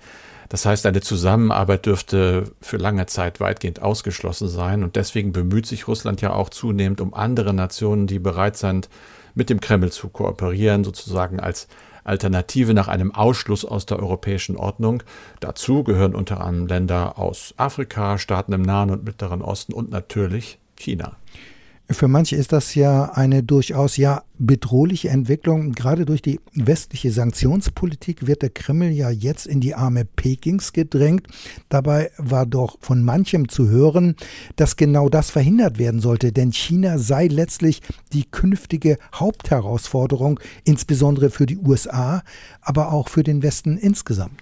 Das 0.49 0.65
heißt, 0.65 0.87
eine 0.87 1.01
Zusammenarbeit 1.01 1.87
dürfte 1.87 2.53
für 2.61 2.77
lange 2.77 3.07
Zeit 3.07 3.41
weitgehend 3.41 3.83
ausgeschlossen 3.83 4.49
sein 4.49 4.85
und 4.85 4.95
deswegen 4.95 5.33
bemüht 5.33 5.67
sich 5.67 5.89
Russland 5.89 6.21
ja 6.21 6.33
auch 6.33 6.51
zunehmend 6.51 7.01
um 7.01 7.15
andere 7.15 7.53
Nationen, 7.53 8.07
die 8.07 8.21
bereit 8.21 8.57
sind, 8.57 8.89
mit 9.35 9.51
dem 9.51 9.61
Kreml 9.61 9.91
zu 9.91 10.09
kooperieren, 10.09 10.85
sozusagen 10.85 11.41
als 11.41 11.67
Alternative 12.04 12.75
nach 12.75 12.88
einem 12.88 13.14
Ausschluss 13.14 13.64
aus 13.64 13.87
der 13.87 13.99
europäischen 13.99 14.57
Ordnung. 14.57 15.02
Dazu 15.40 15.85
gehören 15.85 16.14
unter 16.14 16.40
anderem 16.40 16.66
Länder 16.66 17.19
aus 17.19 17.54
Afrika, 17.57 18.19
Staaten 18.19 18.52
im 18.52 18.62
Nahen 18.62 18.90
und 18.90 19.04
Mittleren 19.04 19.42
Osten 19.42 19.73
und 19.73 19.90
natürlich 19.90 20.59
China. 20.76 21.16
Für 21.92 22.06
manche 22.06 22.37
ist 22.37 22.52
das 22.52 22.76
ja 22.76 23.06
eine 23.14 23.42
durchaus 23.42 23.97
ja 23.97 24.23
bedrohliche 24.38 25.09
Entwicklung. 25.09 25.73
Gerade 25.73 26.06
durch 26.06 26.23
die 26.23 26.38
westliche 26.54 27.11
Sanktionspolitik 27.11 28.28
wird 28.28 28.42
der 28.42 28.50
Kreml 28.50 28.90
ja 28.90 29.11
jetzt 29.11 29.47
in 29.47 29.61
die 29.61 29.75
Arme 29.75 30.04
Pekings 30.04 30.73
gedrängt. 30.73 31.26
Dabei 31.68 32.12
war 32.16 32.47
doch 32.47 32.78
von 32.80 33.02
manchem 33.02 33.49
zu 33.49 33.68
hören, 33.68 34.14
dass 34.54 34.76
genau 34.76 35.09
das 35.09 35.30
verhindert 35.30 35.78
werden 35.78 36.00
sollte, 36.00 36.30
denn 36.30 36.52
China 36.52 36.97
sei 36.97 37.26
letztlich 37.26 37.82
die 38.12 38.25
künftige 38.25 38.97
Hauptherausforderung, 39.12 40.38
insbesondere 40.62 41.30
für 41.30 41.47
die 41.47 41.59
USA, 41.59 42.23
aber 42.61 42.92
auch 42.92 43.09
für 43.09 43.25
den 43.25 43.42
Westen 43.42 43.76
insgesamt. 43.76 44.40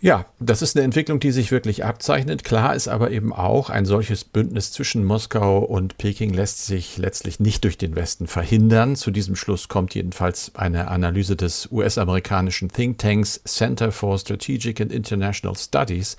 Ja, 0.00 0.26
das 0.38 0.62
ist 0.62 0.76
eine 0.76 0.84
Entwicklung, 0.84 1.18
die 1.18 1.32
sich 1.32 1.50
wirklich 1.50 1.84
abzeichnet. 1.84 2.44
Klar 2.44 2.76
ist 2.76 2.86
aber 2.86 3.10
eben 3.10 3.32
auch, 3.32 3.68
ein 3.68 3.84
solches 3.84 4.22
Bündnis 4.22 4.70
zwischen 4.70 5.04
Moskau 5.04 5.58
und 5.58 5.98
Peking 5.98 6.32
lässt 6.32 6.66
sich 6.66 6.98
letztlich 6.98 7.40
nicht 7.40 7.64
durch 7.64 7.78
den 7.78 7.96
Westen 7.96 8.28
verhindern. 8.28 8.94
Zu 8.94 9.10
diesem 9.10 9.34
Schluss 9.34 9.66
kommt 9.66 9.96
jedenfalls 9.96 10.52
eine 10.54 10.86
Analyse 10.86 11.34
des 11.34 11.68
US-amerikanischen 11.72 12.68
Thinktanks 12.68 13.42
Center 13.44 13.90
for 13.90 14.16
Strategic 14.16 14.80
and 14.80 14.92
International 14.92 15.56
Studies, 15.56 16.16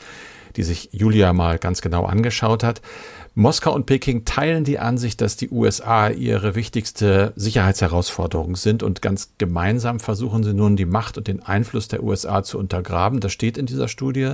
die 0.58 0.64
sich 0.64 0.90
Julia 0.92 1.32
mal 1.32 1.58
ganz 1.58 1.80
genau 1.80 2.04
angeschaut 2.04 2.64
hat. 2.64 2.82
Moskau 3.40 3.74
und 3.74 3.86
Peking 3.86 4.26
teilen 4.26 4.66
die 4.66 4.80
Ansicht, 4.80 5.22
dass 5.22 5.38
die 5.38 5.50
USA 5.50 6.10
ihre 6.10 6.56
wichtigste 6.56 7.32
Sicherheitsherausforderung 7.38 8.58
sind 8.58 8.84
und 8.84 9.02
ganz 9.02 9.32
gemeinsam 9.38 10.02
versuchen 10.02 10.44
sie 10.44 10.54
nun 10.54 10.76
die 10.76 10.84
Macht 10.84 11.18
und 11.18 11.30
den 11.30 11.42
Einfluss 11.42 11.88
der 11.88 12.04
USA 12.04 12.44
zu 12.44 12.60
untergraben. 12.60 13.22
Das 13.22 13.32
steht 13.32 13.58
in 13.58 13.66
dieser 13.66 13.88
Studie. 13.88 14.34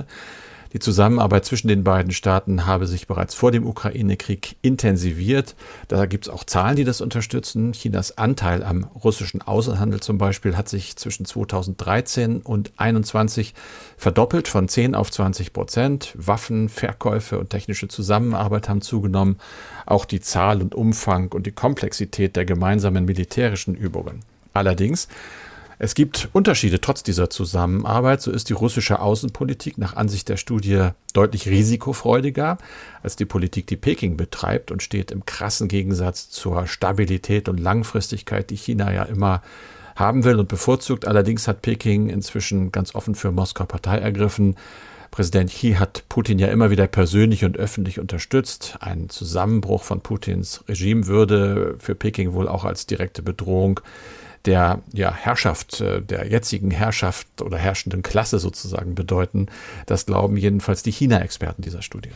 Die 0.72 0.78
Zusammenarbeit 0.78 1.44
zwischen 1.44 1.68
den 1.68 1.84
beiden 1.84 2.12
Staaten 2.12 2.66
habe 2.66 2.86
sich 2.86 3.06
bereits 3.06 3.34
vor 3.34 3.52
dem 3.52 3.66
Ukraine-Krieg 3.66 4.56
intensiviert. 4.62 5.54
Da 5.88 6.06
gibt 6.06 6.26
es 6.26 6.32
auch 6.32 6.44
Zahlen, 6.44 6.76
die 6.76 6.84
das 6.84 7.00
unterstützen. 7.00 7.72
Chinas 7.72 8.18
Anteil 8.18 8.62
am 8.62 8.84
russischen 8.84 9.42
Außenhandel 9.42 10.00
zum 10.00 10.18
Beispiel 10.18 10.56
hat 10.56 10.68
sich 10.68 10.96
zwischen 10.96 11.24
2013 11.24 12.42
und 12.42 12.68
2021 12.76 13.54
verdoppelt 13.96 14.48
von 14.48 14.68
10 14.68 14.94
auf 14.94 15.10
20 15.10 15.52
Prozent. 15.52 16.12
Waffen, 16.16 16.68
Verkäufe 16.68 17.38
und 17.38 17.50
technische 17.50 17.88
Zusammenarbeit 17.88 18.68
haben 18.68 18.82
zugenommen. 18.82 19.38
Auch 19.86 20.04
die 20.04 20.20
Zahl 20.20 20.60
und 20.60 20.74
Umfang 20.74 21.32
und 21.32 21.46
die 21.46 21.52
Komplexität 21.52 22.36
der 22.36 22.44
gemeinsamen 22.44 23.04
militärischen 23.04 23.74
Übungen. 23.74 24.20
Allerdings 24.52 25.08
es 25.78 25.94
gibt 25.94 26.28
Unterschiede 26.32 26.80
trotz 26.80 27.02
dieser 27.02 27.28
Zusammenarbeit. 27.28 28.22
So 28.22 28.30
ist 28.30 28.48
die 28.48 28.54
russische 28.54 29.00
Außenpolitik 29.00 29.76
nach 29.76 29.94
Ansicht 29.94 30.28
der 30.28 30.38
Studie 30.38 30.88
deutlich 31.12 31.48
risikofreudiger 31.48 32.56
als 33.02 33.16
die 33.16 33.26
Politik, 33.26 33.66
die 33.66 33.76
Peking 33.76 34.16
betreibt 34.16 34.70
und 34.70 34.82
steht 34.82 35.10
im 35.10 35.26
krassen 35.26 35.68
Gegensatz 35.68 36.30
zur 36.30 36.66
Stabilität 36.66 37.48
und 37.48 37.60
Langfristigkeit, 37.60 38.48
die 38.50 38.56
China 38.56 38.92
ja 38.92 39.02
immer 39.02 39.42
haben 39.96 40.24
will 40.24 40.38
und 40.38 40.48
bevorzugt. 40.48 41.06
Allerdings 41.06 41.46
hat 41.46 41.62
Peking 41.62 42.08
inzwischen 42.08 42.72
ganz 42.72 42.94
offen 42.94 43.14
für 43.14 43.30
Moskau 43.30 43.64
Partei 43.64 43.98
ergriffen. 43.98 44.56
Präsident 45.10 45.50
Xi 45.50 45.74
hat 45.74 46.04
Putin 46.08 46.38
ja 46.38 46.48
immer 46.48 46.70
wieder 46.70 46.86
persönlich 46.86 47.44
und 47.44 47.56
öffentlich 47.56 48.00
unterstützt. 48.00 48.76
Ein 48.80 49.08
Zusammenbruch 49.08 49.82
von 49.82 50.00
Putins 50.00 50.64
Regime 50.68 51.06
würde 51.06 51.76
für 51.78 51.94
Peking 51.94 52.32
wohl 52.34 52.48
auch 52.48 52.64
als 52.64 52.86
direkte 52.86 53.22
Bedrohung 53.22 53.80
der 54.46 54.82
ja, 54.92 55.12
Herrschaft, 55.14 55.80
äh, 55.80 56.00
der 56.02 56.26
jetzigen 56.28 56.70
Herrschaft 56.70 57.42
oder 57.42 57.58
herrschenden 57.58 58.02
Klasse 58.02 58.38
sozusagen 58.38 58.94
bedeuten. 58.94 59.46
Das 59.86 60.06
glauben 60.06 60.36
jedenfalls 60.36 60.82
die 60.82 60.92
China-Experten 60.92 61.62
dieser 61.62 61.82
Studie. 61.82 62.10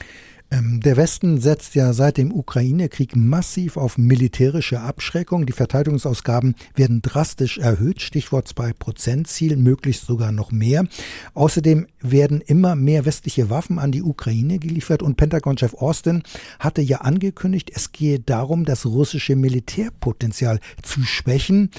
Ähm, 0.53 0.81
der 0.81 0.97
Westen 0.97 1.41
setzt 1.41 1.77
ja 1.77 1.93
seit 1.93 2.17
dem 2.17 2.33
Ukraine-Krieg 2.33 3.15
massiv 3.15 3.77
auf 3.77 3.99
militärische 3.99 4.81
Abschreckung. 4.81 5.47
Die 5.47 5.53
Verteidigungsausgaben 5.53 6.57
werden 6.75 7.03
drastisch 7.03 7.59
erhöht, 7.59 8.03
Stichwort 8.03 8.49
2-Prozent-Ziel, 8.49 9.57
möglichst 9.57 10.07
sogar 10.07 10.33
noch 10.33 10.51
mehr. 10.51 10.87
Außerdem 11.35 11.87
werden 12.01 12.41
immer 12.41 12.75
mehr 12.75 13.05
westliche 13.05 13.49
Waffen 13.49 13.79
an 13.79 13.93
die 13.93 14.03
Ukraine 14.03 14.59
geliefert 14.59 15.03
und 15.03 15.17
Pentagon-Chef 15.17 15.75
Austin 15.75 16.25
hatte 16.59 16.83
ja 16.83 16.99
angekündigt, 16.99 17.71
es 17.73 17.93
gehe 17.93 18.19
darum, 18.19 18.65
das 18.65 18.87
russische 18.87 19.37
Militärpotenzial 19.37 20.59
zu 20.83 21.03
schwächen 21.03 21.71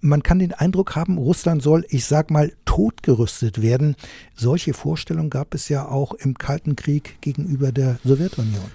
man 0.00 0.22
kann 0.22 0.38
den 0.38 0.52
Eindruck 0.52 0.96
haben, 0.96 1.18
Russland 1.18 1.62
soll, 1.62 1.84
ich 1.88 2.06
sag 2.06 2.30
mal, 2.30 2.52
totgerüstet 2.64 3.62
werden. 3.62 3.96
Solche 4.34 4.74
Vorstellungen 4.74 5.30
gab 5.30 5.54
es 5.54 5.68
ja 5.68 5.88
auch 5.88 6.14
im 6.14 6.38
Kalten 6.38 6.76
Krieg 6.76 7.20
gegenüber 7.20 7.72
der 7.72 7.98
Sowjetunion. 8.04 8.70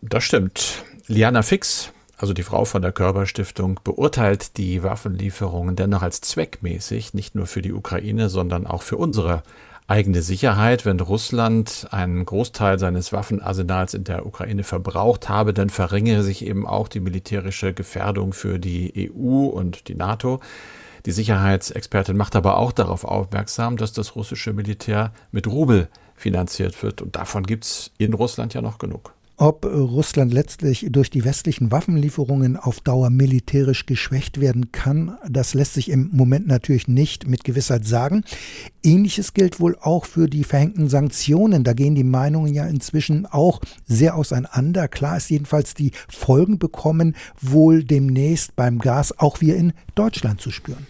Das 0.00 0.24
stimmt. 0.24 0.84
Liana 1.06 1.42
Fix, 1.42 1.92
also 2.16 2.32
die 2.32 2.42
Frau 2.42 2.64
von 2.64 2.82
der 2.82 2.92
Körperstiftung, 2.92 3.80
beurteilt 3.82 4.56
die 4.56 4.82
Waffenlieferungen 4.82 5.76
dennoch 5.76 6.02
als 6.02 6.20
zweckmäßig, 6.20 7.14
nicht 7.14 7.34
nur 7.34 7.46
für 7.46 7.62
die 7.62 7.72
Ukraine, 7.72 8.28
sondern 8.28 8.66
auch 8.66 8.82
für 8.82 8.96
unsere 8.96 9.42
eigene 9.90 10.22
Sicherheit. 10.22 10.86
Wenn 10.86 11.00
Russland 11.00 11.88
einen 11.90 12.24
Großteil 12.24 12.78
seines 12.78 13.12
Waffenarsenals 13.12 13.94
in 13.94 14.04
der 14.04 14.24
Ukraine 14.24 14.62
verbraucht 14.62 15.28
habe, 15.28 15.52
dann 15.52 15.68
verringere 15.68 16.22
sich 16.22 16.46
eben 16.46 16.66
auch 16.66 16.88
die 16.88 17.00
militärische 17.00 17.74
Gefährdung 17.74 18.32
für 18.32 18.58
die 18.58 19.10
EU 19.12 19.46
und 19.46 19.88
die 19.88 19.96
NATO. 19.96 20.40
Die 21.06 21.12
Sicherheitsexpertin 21.12 22.16
macht 22.16 22.36
aber 22.36 22.56
auch 22.58 22.72
darauf 22.72 23.04
aufmerksam, 23.04 23.76
dass 23.76 23.92
das 23.92 24.14
russische 24.14 24.52
Militär 24.52 25.12
mit 25.32 25.46
Rubel 25.46 25.88
finanziert 26.14 26.80
wird. 26.82 27.02
Und 27.02 27.16
davon 27.16 27.44
gibt 27.44 27.64
es 27.64 27.90
in 27.98 28.14
Russland 28.14 28.54
ja 28.54 28.62
noch 28.62 28.78
genug. 28.78 29.14
Ob 29.40 29.64
Russland 29.64 30.34
letztlich 30.34 30.88
durch 30.90 31.08
die 31.08 31.24
westlichen 31.24 31.72
Waffenlieferungen 31.72 32.58
auf 32.58 32.80
Dauer 32.80 33.08
militärisch 33.08 33.86
geschwächt 33.86 34.38
werden 34.38 34.70
kann, 34.70 35.16
das 35.26 35.54
lässt 35.54 35.72
sich 35.72 35.88
im 35.88 36.10
Moment 36.12 36.46
natürlich 36.46 36.88
nicht 36.88 37.26
mit 37.26 37.42
Gewissheit 37.44 37.86
sagen. 37.86 38.22
Ähnliches 38.82 39.32
gilt 39.32 39.58
wohl 39.58 39.78
auch 39.80 40.04
für 40.04 40.28
die 40.28 40.44
verhängten 40.44 40.90
Sanktionen. 40.90 41.64
Da 41.64 41.72
gehen 41.72 41.94
die 41.94 42.04
Meinungen 42.04 42.52
ja 42.52 42.66
inzwischen 42.66 43.24
auch 43.24 43.62
sehr 43.86 44.14
auseinander. 44.14 44.88
Klar 44.88 45.16
ist 45.16 45.30
jedenfalls, 45.30 45.72
die 45.72 45.92
Folgen 46.10 46.58
bekommen 46.58 47.16
wohl 47.40 47.82
demnächst 47.82 48.56
beim 48.56 48.78
Gas 48.78 49.18
auch 49.18 49.40
wir 49.40 49.56
in 49.56 49.72
Deutschland 49.94 50.42
zu 50.42 50.50
spüren. 50.50 50.86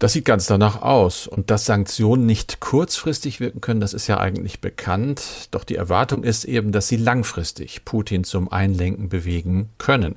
Das 0.00 0.14
sieht 0.14 0.24
ganz 0.24 0.46
danach 0.46 0.80
aus. 0.80 1.26
Und 1.26 1.50
dass 1.50 1.66
Sanktionen 1.66 2.24
nicht 2.24 2.58
kurzfristig 2.58 3.38
wirken 3.38 3.60
können, 3.60 3.80
das 3.80 3.92
ist 3.92 4.06
ja 4.06 4.18
eigentlich 4.18 4.62
bekannt. 4.62 5.48
Doch 5.50 5.62
die 5.62 5.76
Erwartung 5.76 6.24
ist 6.24 6.44
eben, 6.44 6.72
dass 6.72 6.88
sie 6.88 6.96
langfristig 6.96 7.84
Putin 7.84 8.24
zum 8.24 8.50
Einlenken 8.50 9.10
bewegen 9.10 9.68
können. 9.76 10.16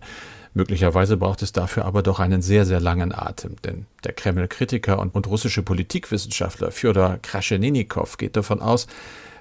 Möglicherweise 0.53 1.17
braucht 1.17 1.41
es 1.41 1.51
dafür 1.51 1.83
aber 1.83 2.01
doch 2.01 2.21
einen 2.21 2.41
sehr, 2.41 2.65
sehr 2.65 2.79
langen 2.79 3.13
Atem. 3.13 3.57
Denn 3.65 3.85
der 4.05 4.13
Kreml-Kritiker 4.13 4.99
und, 4.99 5.15
und, 5.15 5.27
russische 5.27 5.63
Politikwissenschaftler 5.63 6.71
Fjodor 6.71 7.19
Kraschenинnikov 7.21 8.15
geht 8.15 8.37
davon 8.37 8.61
aus, 8.61 8.87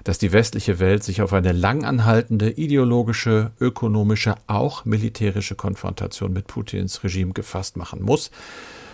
dass 0.03 0.17
die 0.17 0.33
westliche 0.33 0.79
Welt 0.79 1.05
sich 1.05 1.21
auf 1.21 1.31
eine 1.31 1.53
langanhaltende 1.53 2.51
ideologische, 2.51 3.51
ökonomische, 3.61 4.35
auch 4.47 4.83
militärische 4.83 5.55
Konfrontation 5.55 6.33
mit 6.33 6.47
Putins 6.47 7.01
Regime 7.05 7.31
gefasst 7.31 7.77
machen 7.77 8.01
muss. 8.01 8.29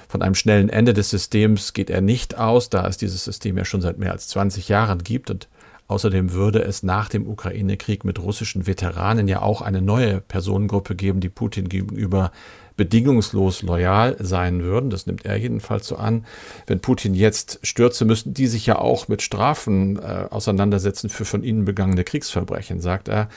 Von 0.09 0.21
einem 0.21 0.35
schnellen 0.35 0.67
Ende 0.69 0.93
des 0.93 1.09
Systems 1.11 1.73
geht 1.73 1.89
er 1.89 2.01
nicht 2.01 2.37
aus, 2.37 2.69
da 2.69 2.85
es 2.85 2.97
dieses 2.97 3.23
System 3.23 3.57
ja 3.57 3.63
schon 3.63 3.79
seit 3.79 3.99
mehr 3.99 4.11
als 4.11 4.27
20 4.27 4.67
Jahren 4.67 5.03
gibt. 5.03 5.29
Und 5.29 5.47
Außerdem 5.89 6.33
würde 6.33 6.61
es 6.61 6.83
nach 6.83 7.09
dem 7.09 7.27
Ukraine-Krieg 7.27 8.05
mit 8.05 8.19
russischen 8.19 8.67
Veteranen 8.67 9.27
ja 9.27 9.41
auch 9.41 9.63
eine 9.63 9.81
neue 9.81 10.21
Personengruppe 10.21 10.95
geben, 10.95 11.19
die 11.19 11.29
Putin 11.29 11.67
gegenüber 11.67 12.31
bedingungslos 12.79 13.61
loyal 13.61 14.15
sein 14.19 14.63
würden. 14.63 14.89
Das 14.89 15.05
nimmt 15.05 15.25
er 15.25 15.35
jedenfalls 15.35 15.85
so 15.85 15.97
an. 15.97 16.25
Wenn 16.65 16.79
Putin 16.79 17.13
jetzt 17.13 17.59
stürze, 17.61 18.05
müssten 18.05 18.33
die 18.33 18.47
sich 18.47 18.65
ja 18.65 18.79
auch 18.79 19.09
mit 19.09 19.21
Strafen 19.21 19.97
äh, 19.97 20.27
auseinandersetzen 20.29 21.09
für 21.09 21.25
von 21.25 21.43
ihnen 21.43 21.65
begangene 21.65 22.05
Kriegsverbrechen, 22.05 22.79
sagt 22.79 23.09
er. 23.09 23.27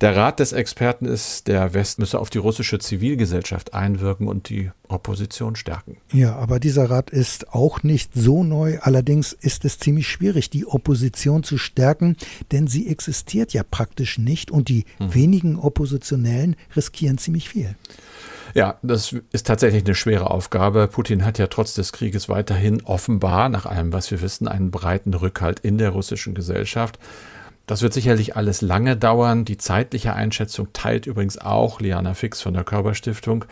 Der 0.00 0.16
Rat 0.16 0.40
des 0.40 0.52
Experten 0.52 1.06
ist, 1.06 1.46
der 1.46 1.74
West 1.74 2.00
müsse 2.00 2.18
auf 2.18 2.28
die 2.28 2.38
russische 2.38 2.80
Zivilgesellschaft 2.80 3.72
einwirken 3.72 4.26
und 4.26 4.48
die 4.48 4.70
Opposition 4.88 5.54
stärken. 5.54 5.98
Ja, 6.12 6.34
aber 6.34 6.58
dieser 6.58 6.90
Rat 6.90 7.10
ist 7.10 7.52
auch 7.52 7.84
nicht 7.84 8.12
so 8.14 8.42
neu. 8.42 8.78
Allerdings 8.80 9.32
ist 9.32 9.64
es 9.64 9.78
ziemlich 9.78 10.08
schwierig, 10.08 10.50
die 10.50 10.66
Opposition 10.66 11.44
zu 11.44 11.56
stärken, 11.56 12.16
denn 12.50 12.66
sie 12.66 12.88
existiert 12.88 13.52
ja 13.52 13.62
praktisch 13.62 14.18
nicht 14.18 14.50
und 14.50 14.68
die 14.68 14.86
hm. 14.98 15.14
wenigen 15.14 15.56
Oppositionellen 15.56 16.56
riskieren 16.74 17.18
ziemlich 17.18 17.48
viel. 17.48 17.76
Ja, 18.54 18.78
das 18.82 19.14
ist 19.32 19.46
tatsächlich 19.46 19.84
eine 19.84 19.94
schwere 19.94 20.30
Aufgabe. 20.30 20.88
Putin 20.88 21.24
hat 21.24 21.38
ja 21.38 21.46
trotz 21.48 21.74
des 21.74 21.92
Krieges 21.92 22.28
weiterhin 22.28 22.82
offenbar, 22.84 23.48
nach 23.48 23.66
allem, 23.66 23.92
was 23.92 24.10
wir 24.10 24.22
wissen, 24.22 24.48
einen 24.48 24.70
breiten 24.70 25.14
Rückhalt 25.14 25.60
in 25.60 25.78
der 25.78 25.90
russischen 25.90 26.34
Gesellschaft. 26.34 26.98
Das 27.66 27.82
wird 27.82 27.92
sicherlich 27.92 28.34
alles 28.34 28.62
lange 28.62 28.96
dauern. 28.96 29.44
Die 29.44 29.58
zeitliche 29.58 30.14
Einschätzung 30.14 30.68
teilt 30.72 31.06
übrigens 31.06 31.36
auch 31.36 31.80
Liana 31.80 32.14
Fix 32.14 32.40
von 32.40 32.54
der 32.54 32.64
Körperstiftung. 32.64 33.44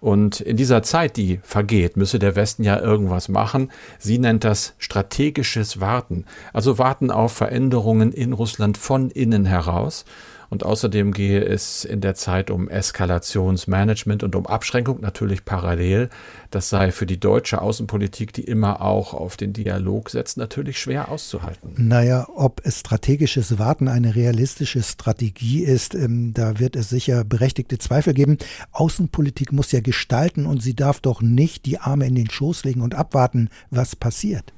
Und 0.00 0.42
in 0.42 0.58
dieser 0.58 0.82
Zeit, 0.82 1.16
die 1.16 1.40
vergeht, 1.42 1.96
müsse 1.96 2.18
der 2.18 2.36
Westen 2.36 2.62
ja 2.62 2.78
irgendwas 2.78 3.30
machen. 3.30 3.72
Sie 3.98 4.18
nennt 4.18 4.44
das 4.44 4.74
strategisches 4.76 5.80
Warten. 5.80 6.26
Also 6.52 6.76
warten 6.76 7.10
auf 7.10 7.32
Veränderungen 7.32 8.12
in 8.12 8.34
Russland 8.34 8.76
von 8.76 9.08
innen 9.08 9.46
heraus. 9.46 10.04
Und 10.50 10.64
außerdem 10.64 11.12
gehe 11.12 11.44
es 11.44 11.84
in 11.84 12.00
der 12.00 12.14
Zeit 12.14 12.50
um 12.50 12.68
Eskalationsmanagement 12.68 14.22
und 14.22 14.36
um 14.36 14.46
Abschränkung 14.46 15.00
natürlich 15.00 15.44
parallel. 15.44 16.10
Das 16.50 16.68
sei 16.68 16.92
für 16.92 17.06
die 17.06 17.18
deutsche 17.18 17.60
Außenpolitik, 17.60 18.32
die 18.32 18.44
immer 18.44 18.80
auch 18.80 19.14
auf 19.14 19.36
den 19.36 19.52
Dialog 19.52 20.10
setzt, 20.10 20.36
natürlich 20.36 20.78
schwer 20.78 21.10
auszuhalten. 21.10 21.74
Naja, 21.76 22.26
ob 22.34 22.62
strategisches 22.66 23.58
Warten 23.58 23.88
eine 23.88 24.14
realistische 24.14 24.82
Strategie 24.82 25.62
ist, 25.62 25.94
ähm, 25.94 26.32
da 26.34 26.58
wird 26.58 26.76
es 26.76 26.88
sicher 26.88 27.24
berechtigte 27.24 27.78
Zweifel 27.78 28.14
geben. 28.14 28.38
Außenpolitik 28.72 29.52
muss 29.52 29.72
ja 29.72 29.80
gestalten 29.80 30.46
und 30.46 30.62
sie 30.62 30.74
darf 30.74 31.00
doch 31.00 31.20
nicht 31.22 31.66
die 31.66 31.78
Arme 31.78 32.06
in 32.06 32.14
den 32.14 32.30
Schoß 32.30 32.64
legen 32.64 32.80
und 32.80 32.94
abwarten, 32.94 33.48
was 33.70 33.96
passiert. 33.96 34.52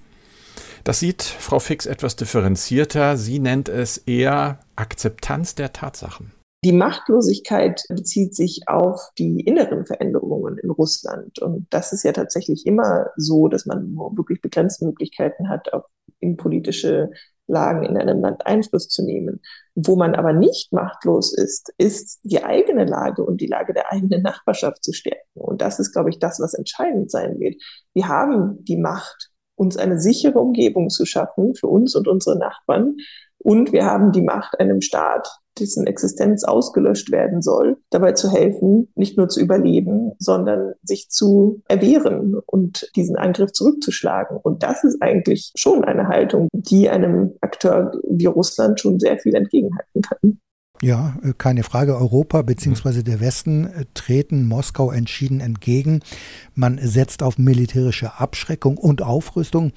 Das 0.86 1.00
sieht 1.00 1.24
Frau 1.24 1.58
Fix 1.58 1.86
etwas 1.86 2.14
differenzierter. 2.14 3.16
Sie 3.16 3.40
nennt 3.40 3.68
es 3.68 3.98
eher 3.98 4.60
Akzeptanz 4.76 5.56
der 5.56 5.72
Tatsachen. 5.72 6.30
Die 6.64 6.70
Machtlosigkeit 6.70 7.82
bezieht 7.88 8.36
sich 8.36 8.68
auf 8.68 9.10
die 9.18 9.40
inneren 9.40 9.84
Veränderungen 9.84 10.58
in 10.58 10.70
Russland. 10.70 11.40
Und 11.40 11.66
das 11.70 11.92
ist 11.92 12.04
ja 12.04 12.12
tatsächlich 12.12 12.66
immer 12.66 13.06
so, 13.16 13.48
dass 13.48 13.66
man 13.66 13.96
wirklich 13.96 14.40
begrenzte 14.40 14.84
Möglichkeiten 14.84 15.48
hat, 15.48 15.72
auf 15.72 15.82
innenpolitische 16.20 17.10
Lagen 17.48 17.82
in 17.82 17.96
einem 17.96 18.20
Land 18.20 18.46
Einfluss 18.46 18.86
zu 18.86 19.04
nehmen. 19.04 19.40
Wo 19.74 19.96
man 19.96 20.14
aber 20.14 20.32
nicht 20.32 20.72
machtlos 20.72 21.36
ist, 21.36 21.74
ist 21.78 22.20
die 22.22 22.44
eigene 22.44 22.84
Lage 22.84 23.24
und 23.24 23.40
die 23.40 23.48
Lage 23.48 23.74
der 23.74 23.90
eigenen 23.90 24.22
Nachbarschaft 24.22 24.84
zu 24.84 24.92
stärken. 24.92 25.40
Und 25.40 25.62
das 25.62 25.80
ist, 25.80 25.92
glaube 25.92 26.10
ich, 26.10 26.20
das, 26.20 26.38
was 26.38 26.54
entscheidend 26.54 27.10
sein 27.10 27.40
wird. 27.40 27.60
Wir 27.92 28.06
haben 28.06 28.64
die 28.64 28.76
Macht, 28.76 29.32
uns 29.56 29.76
eine 29.76 29.98
sichere 29.98 30.38
Umgebung 30.38 30.90
zu 30.90 31.04
schaffen 31.04 31.54
für 31.54 31.66
uns 31.66 31.94
und 31.96 32.06
unsere 32.06 32.38
Nachbarn. 32.38 32.96
Und 33.38 33.72
wir 33.72 33.84
haben 33.84 34.12
die 34.12 34.22
Macht, 34.22 34.58
einem 34.60 34.80
Staat, 34.80 35.28
dessen 35.58 35.86
Existenz 35.86 36.44
ausgelöscht 36.44 37.10
werden 37.10 37.42
soll, 37.42 37.78
dabei 37.90 38.12
zu 38.12 38.30
helfen, 38.30 38.88
nicht 38.94 39.16
nur 39.16 39.28
zu 39.28 39.40
überleben, 39.40 40.12
sondern 40.18 40.74
sich 40.82 41.08
zu 41.08 41.62
erwehren 41.68 42.36
und 42.44 42.90
diesen 42.96 43.16
Angriff 43.16 43.52
zurückzuschlagen. 43.52 44.38
Und 44.42 44.62
das 44.62 44.84
ist 44.84 45.00
eigentlich 45.00 45.52
schon 45.54 45.84
eine 45.84 46.08
Haltung, 46.08 46.48
die 46.52 46.88
einem 46.88 47.34
Akteur 47.40 47.92
wie 48.08 48.26
Russland 48.26 48.80
schon 48.80 48.98
sehr 48.98 49.18
viel 49.18 49.34
entgegenhalten 49.34 50.02
kann. 50.02 50.40
Ja, 50.82 51.16
äh, 51.22 51.32
keine 51.36 51.62
Frage. 51.62 51.96
Europa 51.96 52.42
bzw. 52.42 53.02
der 53.02 53.20
Westen 53.20 53.66
äh, 53.66 53.84
treten 53.94 54.46
Moskau 54.46 54.90
entschieden 54.90 55.40
entgegen. 55.40 56.00
Man 56.54 56.78
setzt 56.82 57.22
auf 57.22 57.38
militärische 57.38 58.18
Abschreckung 58.18 58.76
und 58.76 59.02
Aufrüstung. 59.02 59.72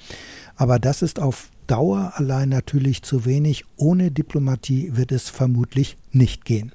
Aber 0.56 0.78
das 0.78 1.02
ist 1.02 1.20
auf 1.20 1.48
Dauer 1.66 2.12
allein 2.16 2.48
natürlich 2.48 3.02
zu 3.02 3.24
wenig. 3.24 3.64
Ohne 3.76 4.10
Diplomatie 4.10 4.96
wird 4.96 5.12
es 5.12 5.30
vermutlich 5.30 5.96
nicht 6.12 6.44
gehen. 6.44 6.72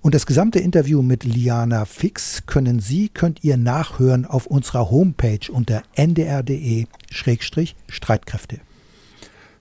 Und 0.00 0.14
das 0.14 0.26
gesamte 0.26 0.60
Interview 0.60 1.02
mit 1.02 1.24
Liana 1.24 1.84
Fix 1.84 2.46
können 2.46 2.78
Sie, 2.78 3.08
könnt 3.08 3.42
ihr 3.42 3.56
nachhören 3.56 4.24
auf 4.24 4.46
unserer 4.46 4.90
Homepage 4.90 5.50
unter 5.50 5.82
ndr.de-streitkräfte. 5.96 8.60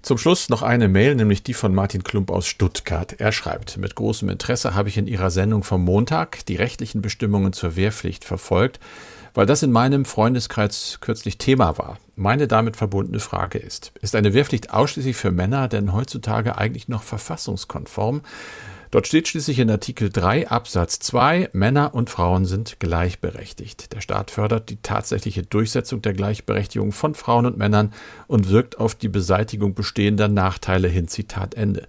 Zum 0.01 0.17
Schluss 0.17 0.47
noch 0.49 0.61
eine 0.61 0.87
Mail, 0.87 1.15
nämlich 1.15 1.43
die 1.43 1.53
von 1.53 1.73
Martin 1.73 2.03
Klump 2.03 2.31
aus 2.31 2.47
Stuttgart. 2.47 3.13
Er 3.19 3.31
schreibt, 3.31 3.77
mit 3.77 3.95
großem 3.95 4.29
Interesse 4.29 4.75
habe 4.75 4.89
ich 4.89 4.97
in 4.97 5.07
Ihrer 5.07 5.31
Sendung 5.31 5.63
vom 5.63 5.83
Montag 5.83 6.45
die 6.45 6.55
rechtlichen 6.55 7.01
Bestimmungen 7.01 7.51
zur 7.51 7.75
Wehrpflicht 7.75 8.23
verfolgt, 8.23 8.79
weil 9.33 9.45
das 9.45 9.63
in 9.63 9.71
meinem 9.71 10.05
Freundeskreis 10.05 10.99
kürzlich 11.01 11.37
Thema 11.37 11.77
war. 11.77 11.97
Meine 12.15 12.47
damit 12.47 12.77
verbundene 12.77 13.19
Frage 13.19 13.57
ist, 13.57 13.91
ist 14.01 14.15
eine 14.15 14.33
Wehrpflicht 14.33 14.71
ausschließlich 14.71 15.17
für 15.17 15.31
Männer 15.31 15.67
denn 15.67 15.93
heutzutage 15.93 16.57
eigentlich 16.57 16.87
noch 16.87 17.03
verfassungskonform? 17.03 18.21
Dort 18.91 19.07
steht 19.07 19.27
schließlich 19.27 19.59
in 19.59 19.69
Artikel 19.69 20.09
3 20.09 20.49
Absatz 20.49 20.99
2, 20.99 21.49
Männer 21.53 21.93
und 21.93 22.09
Frauen 22.09 22.45
sind 22.45 22.79
gleichberechtigt. 22.79 23.93
Der 23.93 24.01
Staat 24.01 24.31
fördert 24.31 24.69
die 24.69 24.77
tatsächliche 24.81 25.43
Durchsetzung 25.43 26.01
der 26.01 26.13
Gleichberechtigung 26.13 26.91
von 26.91 27.13
Frauen 27.13 27.45
und 27.45 27.57
Männern 27.57 27.93
und 28.27 28.49
wirkt 28.49 28.79
auf 28.79 28.95
die 28.95 29.09
Beseitigung 29.09 29.73
bestehender 29.73 30.27
Nachteile 30.27 30.87
hin. 30.87 31.07
Zitat 31.07 31.55
Ende. 31.55 31.87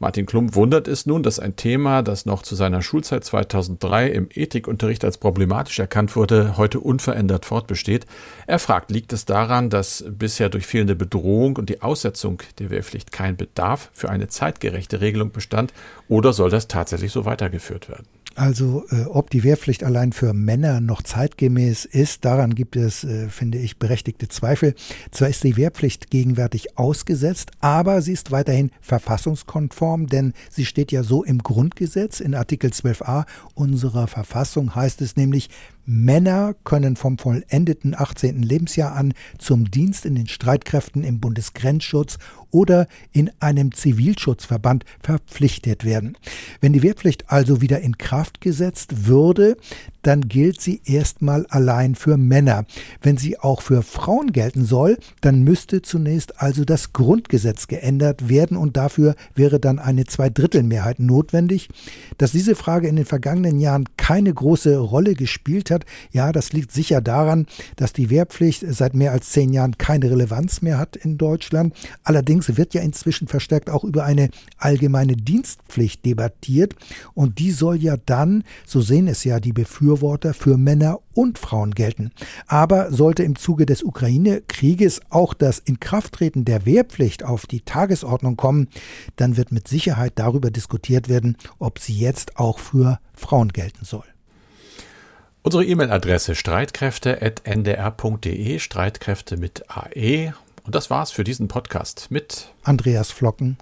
Martin 0.00 0.26
Klump 0.26 0.54
wundert 0.54 0.86
es 0.86 1.06
nun, 1.06 1.24
dass 1.24 1.40
ein 1.40 1.56
Thema, 1.56 2.02
das 2.02 2.24
noch 2.24 2.42
zu 2.42 2.54
seiner 2.54 2.82
Schulzeit 2.82 3.24
2003 3.24 4.08
im 4.08 4.28
Ethikunterricht 4.32 5.04
als 5.04 5.18
problematisch 5.18 5.80
erkannt 5.80 6.14
wurde, 6.14 6.56
heute 6.56 6.78
unverändert 6.78 7.44
fortbesteht. 7.44 8.06
Er 8.46 8.60
fragt, 8.60 8.92
liegt 8.92 9.12
es 9.12 9.24
daran, 9.24 9.70
dass 9.70 10.04
bisher 10.08 10.50
durch 10.50 10.66
fehlende 10.66 10.94
Bedrohung 10.94 11.56
und 11.56 11.68
die 11.68 11.82
Aussetzung 11.82 12.40
der 12.60 12.70
Wehrpflicht 12.70 13.10
kein 13.10 13.36
Bedarf 13.36 13.90
für 13.92 14.08
eine 14.08 14.28
zeitgerechte 14.28 15.00
Regelung 15.00 15.32
bestand, 15.32 15.72
oder 16.08 16.32
soll 16.32 16.50
das 16.50 16.68
tatsächlich 16.68 17.10
so 17.10 17.24
weitergeführt 17.24 17.88
werden? 17.88 18.06
Also 18.38 18.84
äh, 18.90 19.04
ob 19.06 19.30
die 19.30 19.42
Wehrpflicht 19.42 19.82
allein 19.82 20.12
für 20.12 20.32
Männer 20.32 20.80
noch 20.80 21.02
zeitgemäß 21.02 21.84
ist, 21.84 22.24
daran 22.24 22.54
gibt 22.54 22.76
es, 22.76 23.02
äh, 23.02 23.28
finde 23.28 23.58
ich, 23.58 23.78
berechtigte 23.78 24.28
Zweifel. 24.28 24.76
Zwar 25.10 25.28
ist 25.28 25.42
die 25.42 25.56
Wehrpflicht 25.56 26.08
gegenwärtig 26.08 26.78
ausgesetzt, 26.78 27.50
aber 27.60 28.00
sie 28.00 28.12
ist 28.12 28.30
weiterhin 28.30 28.70
verfassungskonform, 28.80 30.06
denn 30.06 30.34
sie 30.50 30.66
steht 30.66 30.92
ja 30.92 31.02
so 31.02 31.24
im 31.24 31.38
Grundgesetz. 31.38 32.20
In 32.20 32.36
Artikel 32.36 32.70
12a 32.70 33.26
unserer 33.54 34.06
Verfassung 34.06 34.76
heißt 34.76 35.02
es 35.02 35.16
nämlich, 35.16 35.50
Männer 35.90 36.54
können 36.64 36.96
vom 36.96 37.16
vollendeten 37.16 37.94
18. 37.98 38.42
Lebensjahr 38.42 38.94
an 38.94 39.14
zum 39.38 39.70
Dienst 39.70 40.04
in 40.04 40.16
den 40.16 40.28
Streitkräften 40.28 41.02
im 41.02 41.18
Bundesgrenzschutz 41.18 42.18
oder 42.50 42.88
in 43.12 43.30
einem 43.40 43.72
Zivilschutzverband 43.72 44.84
verpflichtet 45.02 45.86
werden. 45.86 46.18
Wenn 46.60 46.74
die 46.74 46.82
Wehrpflicht 46.82 47.30
also 47.30 47.62
wieder 47.62 47.80
in 47.80 47.96
Kraft 47.96 48.42
gesetzt 48.42 49.06
würde, 49.06 49.56
dann 50.02 50.22
gilt 50.22 50.60
sie 50.60 50.80
erstmal 50.84 51.46
allein 51.46 51.94
für 51.94 52.16
Männer. 52.16 52.64
Wenn 53.02 53.16
sie 53.16 53.38
auch 53.38 53.60
für 53.62 53.82
Frauen 53.82 54.32
gelten 54.32 54.64
soll, 54.64 54.98
dann 55.20 55.42
müsste 55.42 55.82
zunächst 55.82 56.40
also 56.40 56.64
das 56.64 56.92
Grundgesetz 56.92 57.66
geändert 57.66 58.28
werden 58.28 58.56
und 58.56 58.76
dafür 58.76 59.14
wäre 59.34 59.60
dann 59.60 59.78
eine 59.78 60.04
Zweidrittelmehrheit 60.04 60.98
notwendig. 60.98 61.68
Dass 62.16 62.32
diese 62.32 62.54
Frage 62.54 62.88
in 62.88 62.96
den 62.96 63.04
vergangenen 63.04 63.60
Jahren 63.60 63.84
keine 63.96 64.32
große 64.32 64.78
Rolle 64.78 65.14
gespielt 65.14 65.70
hat, 65.70 65.77
verweigert. 65.78 65.84
Ja, 66.12 66.32
das 66.32 66.52
liegt 66.52 66.72
sicher 66.72 67.00
daran, 67.00 67.46
dass 67.76 67.92
die 67.92 68.10
Wehrpflicht 68.10 68.64
seit 68.68 68.94
mehr 68.94 69.12
als 69.12 69.30
zehn 69.30 69.52
Jahren 69.52 69.76
keine 69.78 70.10
Relevanz 70.10 70.62
mehr 70.62 70.78
hat 70.78 70.96
in 70.96 71.18
Deutschland. 71.18 71.74
Allerdings 72.02 72.56
wird 72.56 72.74
ja 72.74 72.82
inzwischen 72.82 73.28
verstärkt 73.28 73.70
auch 73.70 73.84
über 73.84 74.04
eine 74.04 74.30
allgemeine 74.56 75.16
Dienstpflicht 75.16 76.04
debattiert 76.04 76.74
und 77.14 77.38
die 77.38 77.50
soll 77.50 77.76
ja 77.76 77.96
dann, 77.96 78.44
so 78.66 78.80
sehen 78.80 79.08
es 79.08 79.24
ja 79.24 79.40
die 79.40 79.52
Befürworter, 79.52 80.34
für 80.34 80.56
Männer 80.56 81.00
und 81.14 81.38
Frauen 81.38 81.72
gelten. 81.72 82.10
Aber 82.46 82.92
sollte 82.92 83.22
im 83.22 83.36
Zuge 83.36 83.66
des 83.66 83.82
Ukraine-Krieges 83.82 85.00
auch 85.10 85.34
das 85.34 85.58
Inkrafttreten 85.58 86.44
der 86.44 86.64
Wehrpflicht 86.64 87.24
auf 87.24 87.46
die 87.46 87.60
Tagesordnung 87.60 88.36
kommen, 88.36 88.68
dann 89.16 89.36
wird 89.36 89.52
mit 89.52 89.68
Sicherheit 89.68 90.12
darüber 90.16 90.50
diskutiert 90.50 91.08
werden, 91.08 91.36
ob 91.58 91.78
sie 91.78 91.94
jetzt 91.94 92.36
auch 92.38 92.58
für 92.58 92.98
Frauen 93.14 93.48
gelten 93.48 93.84
soll. 93.84 94.04
Unsere 95.42 95.64
E-Mail-Adresse 95.64 96.34
streitkräfte.ndr.de, 96.34 98.58
Streitkräfte 98.58 99.36
mit 99.36 99.64
AE. 99.68 100.32
Und 100.64 100.74
das 100.74 100.90
war's 100.90 101.12
für 101.12 101.22
diesen 101.22 101.46
Podcast 101.48 102.08
mit 102.10 102.52
Andreas 102.64 103.12
Flocken 103.12 103.56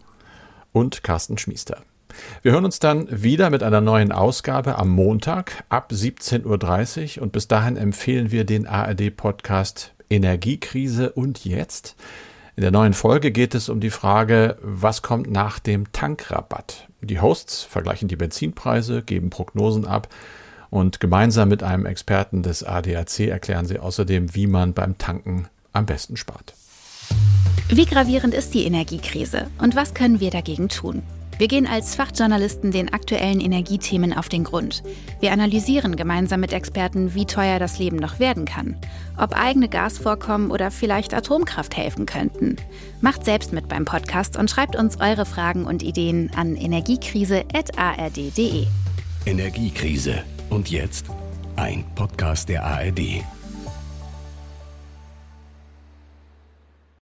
und 0.73 1.05
Carsten 1.05 1.37
Schmiester. 1.39 1.83
Wir 2.41 2.53
hören 2.53 2.65
uns 2.65 2.79
dann 2.79 3.07
wieder 3.11 3.51
mit 3.51 3.63
einer 3.63 3.83
neuen 3.83 4.11
Ausgabe 4.11 4.79
am 4.79 4.89
Montag 4.89 5.65
ab 5.69 5.91
17.30 5.93 7.19
Uhr 7.19 7.23
und 7.23 7.33
bis 7.33 7.47
dahin 7.47 7.77
empfehlen 7.77 8.31
wir 8.31 8.45
den 8.45 8.67
ARD-Podcast 8.67 9.93
Energiekrise 10.09 11.13
und 11.13 11.45
jetzt. 11.45 11.95
In 12.57 12.63
der 12.63 12.71
neuen 12.71 12.95
Folge 12.95 13.33
geht 13.33 13.55
es 13.55 13.69
um 13.69 13.81
die 13.81 13.91
Frage, 13.91 14.57
was 14.63 15.03
kommt 15.03 15.31
nach 15.31 15.59
dem 15.59 15.93
Tankrabatt? 15.93 16.89
Die 17.03 17.21
Hosts 17.21 17.65
vergleichen 17.65 18.09
die 18.09 18.17
Benzinpreise, 18.17 19.03
geben 19.03 19.29
Prognosen 19.29 19.85
ab 19.85 20.09
und 20.71 21.01
gemeinsam 21.01 21.49
mit 21.49 21.63
einem 21.63 21.87
Experten 21.87 22.43
des 22.43 22.63
ADAC 22.63 23.21
erklären 23.21 23.67
sie 23.67 23.79
außerdem, 23.79 24.35
wie 24.35 24.47
man 24.47 24.73
beim 24.73 24.99
Tanken 24.99 25.49
am 25.73 25.87
besten 25.87 26.17
spart. 26.17 26.55
Wie 27.69 27.85
gravierend 27.85 28.35
ist 28.35 28.55
die 28.55 28.65
Energiekrise 28.65 29.49
und 29.59 29.75
was 29.75 29.95
können 29.95 30.21
wir 30.21 30.31
dagegen 30.31 30.69
tun? 30.69 31.03
Wir 31.39 31.49
gehen 31.49 31.67
als 31.67 31.95
Fachjournalisten 31.95 32.71
den 32.71 32.95
aktuellen 32.95 33.41
Energiethemen 33.41 34.17
auf 34.17 34.31
den 34.31 34.45
Grund. 34.45 34.83
Wir 35.21 35.33
analysieren 35.33 35.97
gemeinsam 35.97 36.41
mit 36.41 36.55
Experten, 36.55 37.15
wie 37.15 37.27
teuer 37.27 37.59
das 37.59 37.79
Leben 37.79 37.97
noch 37.97 38.19
werden 38.19 38.47
kann, 38.47 38.75
ob 39.19 39.37
eigene 39.37 39.69
Gasvorkommen 39.69 40.51
oder 40.51 40.71
vielleicht 40.71 41.13
Atomkraft 41.13 41.77
helfen 41.77 42.07
könnten. 42.07 42.57
Macht 43.03 43.27
selbst 43.27 43.53
mit 43.53 43.69
beim 43.69 43.85
Podcast 43.85 44.39
und 44.39 44.51
schreibt 44.51 44.77
uns 44.77 44.99
eure 44.99 45.27
Fragen 45.27 45.67
und 45.67 45.83
Ideen 45.83 46.31
an 46.35 46.57
energiekrise.ard.de. 46.57 48.67
Energiekrise. 49.27 50.25
Und 50.51 50.71
jetzt 50.71 51.07
ein 51.57 51.85
Podcast 51.95 52.49
der 52.49 52.65
ARD. 52.65 53.25